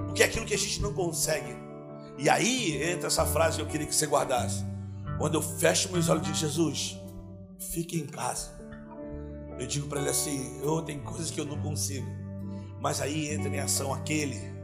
Porque 0.05 0.25
é 0.25 0.27
aquilo 0.27 0.45
que 0.45 0.55
a 0.55 0.59
gente 0.59 0.83
não 0.83 0.93
consegue. 0.93 1.55
E 2.19 2.29
aí 2.29 2.83
entra 2.83 3.07
essa 3.07 3.25
frase 3.25 3.57
que 3.59 3.63
eu 3.63 3.67
queria 3.67 3.87
que 3.87 3.95
você 3.95 4.07
guardasse. 4.07 4.65
Quando 5.17 5.35
eu 5.35 5.43
fecho 5.43 5.93
meus 5.93 6.09
olhos 6.09 6.23
e 6.23 6.33
digo, 6.33 6.37
Jesus, 6.37 7.01
fique 7.59 7.99
em 7.99 8.07
casa. 8.07 8.51
Eu 9.59 9.67
digo 9.67 9.89
para 9.89 10.01
ele 10.01 10.11
assim, 10.11 10.61
eu 10.63 10.83
tem 10.83 11.01
coisas 11.01 11.31
que 11.31 11.41
eu 11.41 11.45
não 11.45 11.61
consigo. 11.61 12.07
Mas 12.81 13.01
aí 13.01 13.31
entra 13.33 13.49
em 13.49 13.59
ação 13.59 13.93
aquele 13.93 14.55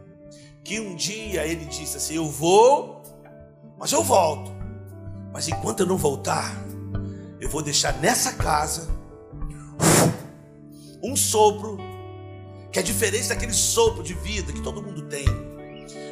que 0.64 0.78
um 0.78 0.94
dia 0.94 1.46
ele 1.46 1.64
disse 1.64 1.96
assim, 1.96 2.14
eu 2.14 2.28
vou, 2.28 3.02
mas 3.78 3.90
eu 3.92 4.02
volto. 4.02 4.52
Mas 5.32 5.48
enquanto 5.48 5.80
eu 5.80 5.86
não 5.86 5.96
voltar, 5.96 6.54
eu 7.40 7.48
vou 7.48 7.62
deixar 7.62 7.98
nessa 7.98 8.34
casa 8.34 8.88
um 11.02 11.16
sopro 11.16 11.78
que 12.70 12.78
é 12.78 12.82
diferente 12.82 13.28
daquele 13.28 13.52
sopro 13.52 14.02
de 14.02 14.14
vida 14.14 14.52
que 14.52 14.62
todo 14.62 14.82
mundo 14.82 15.02
tem, 15.08 15.24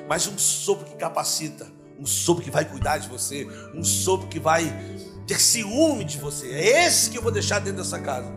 mas 0.09 0.27
um 0.27 0.37
sopro 0.37 0.85
que 0.85 0.97
capacita, 0.97 1.67
um 1.99 2.05
sopro 2.05 2.43
que 2.43 2.51
vai 2.51 2.65
cuidar 2.65 2.99
de 2.99 3.09
você, 3.09 3.47
um 3.75 3.85
sopro 3.85 4.27
que 4.27 4.41
vai 4.41 4.65
ter 5.31 5.41
ciúme 5.41 6.05
de 6.05 6.19
você. 6.19 6.49
É 6.49 6.87
esse 6.87 7.09
que 7.09 7.17
eu 7.17 7.23
vou 7.23 7.31
deixar 7.31 7.61
dentro 7.61 7.79
dessa 7.79 8.01
casa. 8.01 8.33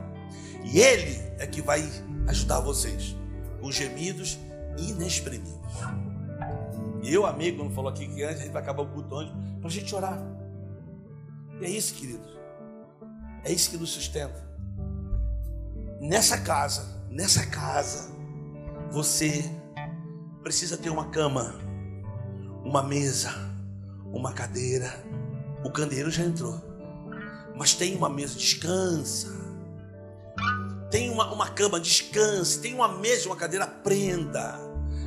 E 0.64 0.80
ele 0.80 1.20
é 1.40 1.48
que 1.48 1.60
vai 1.60 1.84
ajudar 2.28 2.60
vocês 2.60 3.16
com 3.60 3.72
gemidos 3.72 4.38
inexprimíveis. 4.78 5.58
E 7.02 7.12
eu 7.12 7.26
amei 7.26 7.52
quando 7.52 7.74
falou 7.74 7.90
aqui 7.90 8.08
que 8.08 8.22
antes 8.22 8.42
a 8.42 8.44
gente 8.44 8.54
vai 8.54 8.62
acabar 8.62 8.84
o 8.84 8.88
culto 8.90 9.16
antes 9.16 9.34
para 9.60 9.68
a 9.68 9.72
gente 9.72 9.96
orar. 9.96 10.22
E 11.60 11.66
é 11.66 11.70
isso, 11.70 11.96
queridos. 11.96 12.30
É 13.44 13.52
isso 13.52 13.72
que 13.72 13.78
nos 13.78 13.90
sustenta. 13.90 14.48
Nessa 16.00 16.38
casa, 16.38 17.02
nessa 17.10 17.44
casa, 17.48 18.12
você 18.92 19.50
precisa 20.44 20.78
ter 20.78 20.92
uma 20.92 21.10
cama, 21.10 21.56
uma 22.64 22.84
mesa, 22.84 23.34
uma 24.14 24.32
cadeira. 24.32 25.04
O 25.64 25.72
candeeiro 25.72 26.12
já 26.12 26.24
entrou, 26.24 26.62
mas 27.56 27.74
tem 27.74 27.96
uma 27.96 28.10
mesa, 28.10 28.36
descansa. 28.36 29.32
Tem 30.90 31.10
uma, 31.10 31.34
uma 31.34 31.50
cama, 31.50 31.80
descanse. 31.80 32.60
Tem 32.60 32.74
uma 32.74 32.88
mesa, 32.88 33.28
uma 33.28 33.36
cadeira, 33.36 33.66
aprenda. 33.66 34.60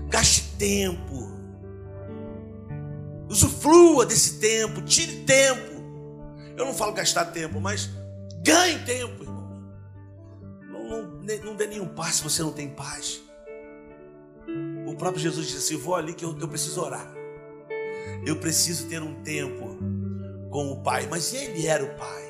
Gaste 0.08 0.42
tempo. 0.58 1.30
Usufrua 3.28 4.06
desse 4.06 4.38
tempo, 4.38 4.80
tire 4.82 5.24
tempo 5.24 5.76
eu 6.56 6.64
não 6.64 6.74
falo 6.74 6.92
gastar 6.92 7.26
tempo, 7.26 7.60
mas 7.60 7.90
ganhe 8.42 8.78
tempo, 8.84 9.22
irmãos. 9.22 9.60
Não, 10.62 11.02
não, 11.02 11.44
não 11.44 11.54
dê 11.54 11.66
nenhum 11.66 11.86
passo 11.86 12.18
se 12.18 12.24
você 12.24 12.42
não 12.42 12.52
tem 12.52 12.70
paz. 12.70 13.20
O 14.86 14.94
próprio 14.94 15.22
Jesus 15.22 15.46
disse 15.46 15.58
assim: 15.58 15.76
vou 15.76 15.94
ali 15.94 16.14
que 16.14 16.24
eu, 16.24 16.36
eu 16.38 16.48
preciso 16.48 16.80
orar. 16.80 17.06
Eu 18.24 18.36
preciso 18.36 18.88
ter 18.88 19.02
um 19.02 19.22
tempo 19.22 19.76
com 20.50 20.72
o 20.72 20.82
Pai. 20.82 21.06
Mas 21.08 21.34
ele 21.34 21.66
era 21.66 21.84
o 21.84 21.94
Pai. 21.96 22.25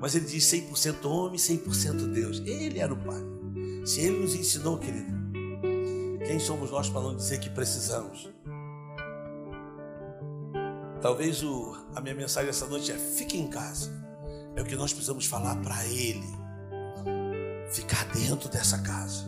Mas 0.00 0.14
ele 0.14 0.26
diz 0.26 0.44
100% 0.44 1.04
homem, 1.06 1.38
100% 1.38 2.12
Deus. 2.12 2.42
Ele 2.44 2.78
era 2.78 2.92
o 2.92 2.96
Pai. 2.96 3.20
Se 3.84 4.00
ele 4.00 4.18
nos 4.18 4.34
ensinou, 4.34 4.78
querido, 4.78 5.14
quem 6.26 6.38
somos 6.38 6.70
nós 6.70 6.88
para 6.88 7.00
não 7.00 7.16
dizer 7.16 7.38
que 7.38 7.48
precisamos? 7.48 8.28
Talvez 11.00 11.42
o, 11.42 11.76
a 11.94 12.00
minha 12.00 12.14
mensagem 12.14 12.50
essa 12.50 12.66
noite 12.66 12.90
é: 12.90 12.96
fique 12.96 13.38
em 13.38 13.48
casa. 13.48 13.90
É 14.56 14.62
o 14.62 14.64
que 14.64 14.74
nós 14.74 14.92
precisamos 14.92 15.26
falar 15.26 15.56
para 15.62 15.86
Ele. 15.86 16.26
Ficar 17.70 18.04
dentro 18.06 18.48
dessa 18.48 18.78
casa. 18.78 19.24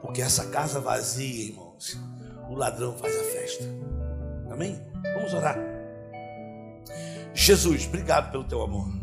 Porque 0.00 0.20
essa 0.20 0.46
casa 0.46 0.80
vazia, 0.80 1.50
irmãos, 1.50 1.96
o 2.48 2.54
ladrão 2.54 2.96
faz 2.98 3.14
a 3.14 3.24
festa. 3.24 3.64
Amém? 4.50 4.80
Vamos 5.14 5.32
orar. 5.32 5.58
Jesus, 7.34 7.86
obrigado 7.86 8.30
pelo 8.30 8.44
teu 8.44 8.62
amor. 8.62 9.01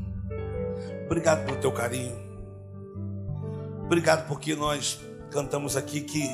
Obrigado 1.10 1.46
pelo 1.46 1.58
teu 1.58 1.72
carinho. 1.72 2.16
Obrigado 3.86 4.28
porque 4.28 4.56
nós 4.56 5.00
cantamos 5.32 5.76
aqui 5.76 6.02
que 6.02 6.30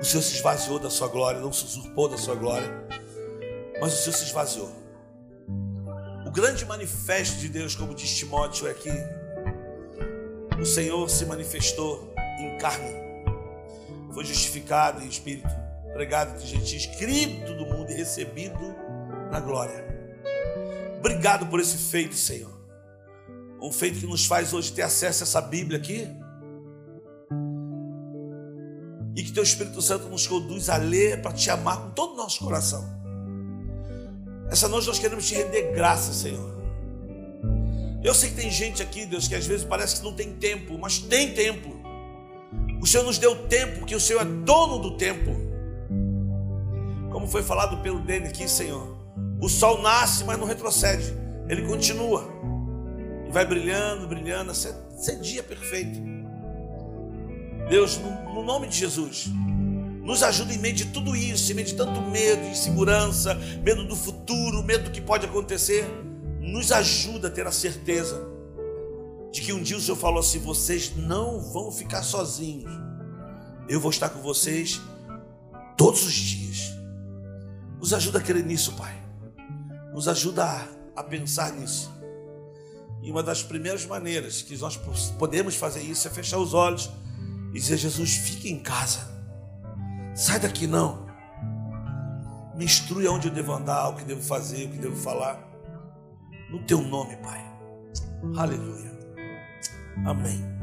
o 0.00 0.04
Senhor 0.04 0.22
se 0.22 0.34
esvaziou 0.34 0.78
da 0.78 0.90
sua 0.90 1.08
glória, 1.08 1.40
não 1.40 1.52
se 1.52 1.64
usurpou 1.64 2.08
da 2.08 2.18
sua 2.18 2.34
glória 2.34 2.84
mas 3.80 3.92
o 3.92 3.96
Senhor 3.96 4.16
se 4.16 4.24
esvaziou. 4.24 4.72
O 6.26 6.30
grande 6.30 6.64
manifesto 6.64 7.36
de 7.36 7.48
Deus, 7.48 7.74
como 7.74 7.94
diz 7.94 8.16
Timóteo, 8.16 8.66
é 8.66 8.74
que 8.74 8.90
o 10.60 10.64
Senhor 10.64 11.08
se 11.10 11.26
manifestou 11.26 12.14
em 12.38 12.56
carne, 12.58 12.94
foi 14.12 14.24
justificado 14.24 15.02
em 15.02 15.08
espírito, 15.08 15.50
pregado 15.92 16.32
entre 16.32 16.46
gentis, 16.46 16.86
crido 16.86 17.54
do 17.56 17.66
mundo 17.66 17.90
e 17.90 17.94
recebido 17.94 18.74
na 19.30 19.38
glória. 19.38 19.84
Obrigado 20.98 21.46
por 21.46 21.60
esse 21.60 21.76
feito, 21.76 22.14
Senhor. 22.14 22.53
Um 23.64 23.72
feito 23.72 23.98
que 23.98 24.06
nos 24.06 24.26
faz 24.26 24.52
hoje 24.52 24.70
ter 24.70 24.82
acesso 24.82 25.22
a 25.22 25.24
essa 25.24 25.40
Bíblia 25.40 25.78
aqui. 25.78 26.06
E 29.16 29.22
que 29.22 29.32
Teu 29.32 29.42
Espírito 29.42 29.80
Santo 29.80 30.06
nos 30.06 30.26
conduz 30.26 30.68
a 30.68 30.76
ler 30.76 31.22
para 31.22 31.32
te 31.32 31.48
amar 31.48 31.80
com 31.80 31.90
todo 31.92 32.12
o 32.12 32.16
nosso 32.18 32.44
coração. 32.44 32.84
Essa 34.50 34.68
noite 34.68 34.86
nós 34.86 34.98
queremos 34.98 35.26
te 35.26 35.34
render 35.34 35.72
graça, 35.72 36.12
Senhor. 36.12 36.62
Eu 38.02 38.12
sei 38.12 38.28
que 38.28 38.36
tem 38.36 38.50
gente 38.50 38.82
aqui, 38.82 39.06
Deus, 39.06 39.26
que 39.26 39.34
às 39.34 39.46
vezes 39.46 39.64
parece 39.64 39.96
que 39.96 40.04
não 40.04 40.12
tem 40.12 40.34
tempo, 40.34 40.76
mas 40.78 40.98
tem 40.98 41.32
tempo. 41.32 41.74
O 42.82 42.86
Senhor 42.86 43.04
nos 43.04 43.16
deu 43.16 43.46
tempo, 43.48 43.86
que 43.86 43.96
o 43.96 44.00
Senhor 44.00 44.20
é 44.20 44.26
dono 44.26 44.78
do 44.78 44.98
tempo. 44.98 45.30
Como 47.10 47.26
foi 47.26 47.42
falado 47.42 47.82
pelo 47.82 48.00
Dene 48.00 48.26
aqui, 48.26 48.46
Senhor. 48.46 48.94
O 49.40 49.48
sol 49.48 49.80
nasce, 49.80 50.22
mas 50.22 50.38
não 50.38 50.46
retrocede. 50.46 51.14
Ele 51.48 51.66
continua. 51.66 52.33
Vai 53.34 53.44
brilhando, 53.44 54.06
brilhando, 54.06 54.52
até 54.52 55.16
dia 55.16 55.42
perfeito. 55.42 56.00
Deus, 57.68 57.98
no 58.32 58.44
nome 58.44 58.68
de 58.68 58.78
Jesus. 58.78 59.26
Nos 60.04 60.22
ajuda 60.22 60.54
em 60.54 60.58
meio 60.58 60.76
de 60.76 60.84
tudo 60.84 61.16
isso, 61.16 61.50
em 61.50 61.56
meio 61.56 61.66
de 61.66 61.74
tanto 61.74 62.00
medo, 62.00 62.46
insegurança, 62.46 63.34
medo 63.60 63.88
do 63.88 63.96
futuro, 63.96 64.62
medo 64.62 64.84
do 64.84 64.92
que 64.92 65.00
pode 65.00 65.26
acontecer. 65.26 65.84
Nos 66.38 66.70
ajuda 66.70 67.26
a 67.26 67.30
ter 67.30 67.44
a 67.44 67.50
certeza 67.50 68.24
de 69.32 69.40
que 69.40 69.52
um 69.52 69.60
dia 69.60 69.78
o 69.78 69.80
Senhor 69.80 69.96
falou 69.96 70.20
assim: 70.20 70.38
vocês 70.38 70.94
não 70.94 71.40
vão 71.40 71.72
ficar 71.72 72.04
sozinhos. 72.04 72.70
Eu 73.68 73.80
vou 73.80 73.90
estar 73.90 74.10
com 74.10 74.20
vocês 74.20 74.80
todos 75.76 76.06
os 76.06 76.14
dias. 76.14 76.72
Nos 77.80 77.92
ajuda 77.92 78.20
a 78.20 78.22
crer 78.22 78.44
nisso, 78.44 78.74
Pai. 78.74 78.94
Nos 79.92 80.06
ajuda 80.06 80.68
a 80.94 81.02
pensar 81.02 81.52
nisso. 81.54 81.92
E 83.04 83.10
uma 83.10 83.22
das 83.22 83.42
primeiras 83.42 83.84
maneiras 83.84 84.40
que 84.40 84.56
nós 84.56 84.80
podemos 85.18 85.54
fazer 85.54 85.82
isso 85.82 86.08
é 86.08 86.10
fechar 86.10 86.38
os 86.38 86.54
olhos 86.54 86.90
e 87.50 87.60
dizer: 87.60 87.76
Jesus, 87.76 88.16
fique 88.16 88.50
em 88.50 88.58
casa. 88.58 89.12
Sai 90.14 90.40
daqui 90.40 90.66
não. 90.66 91.04
Me 92.56 92.64
instrui 92.64 93.06
aonde 93.06 93.28
eu 93.28 93.34
devo 93.34 93.52
andar, 93.52 93.90
o 93.90 93.96
que 93.96 94.04
devo 94.04 94.22
fazer, 94.22 94.66
o 94.66 94.70
que 94.70 94.78
devo 94.78 94.96
falar. 94.96 95.38
No 96.50 96.64
teu 96.64 96.80
nome, 96.80 97.16
Pai. 97.16 97.44
Aleluia. 98.36 98.90
Amém. 100.06 100.53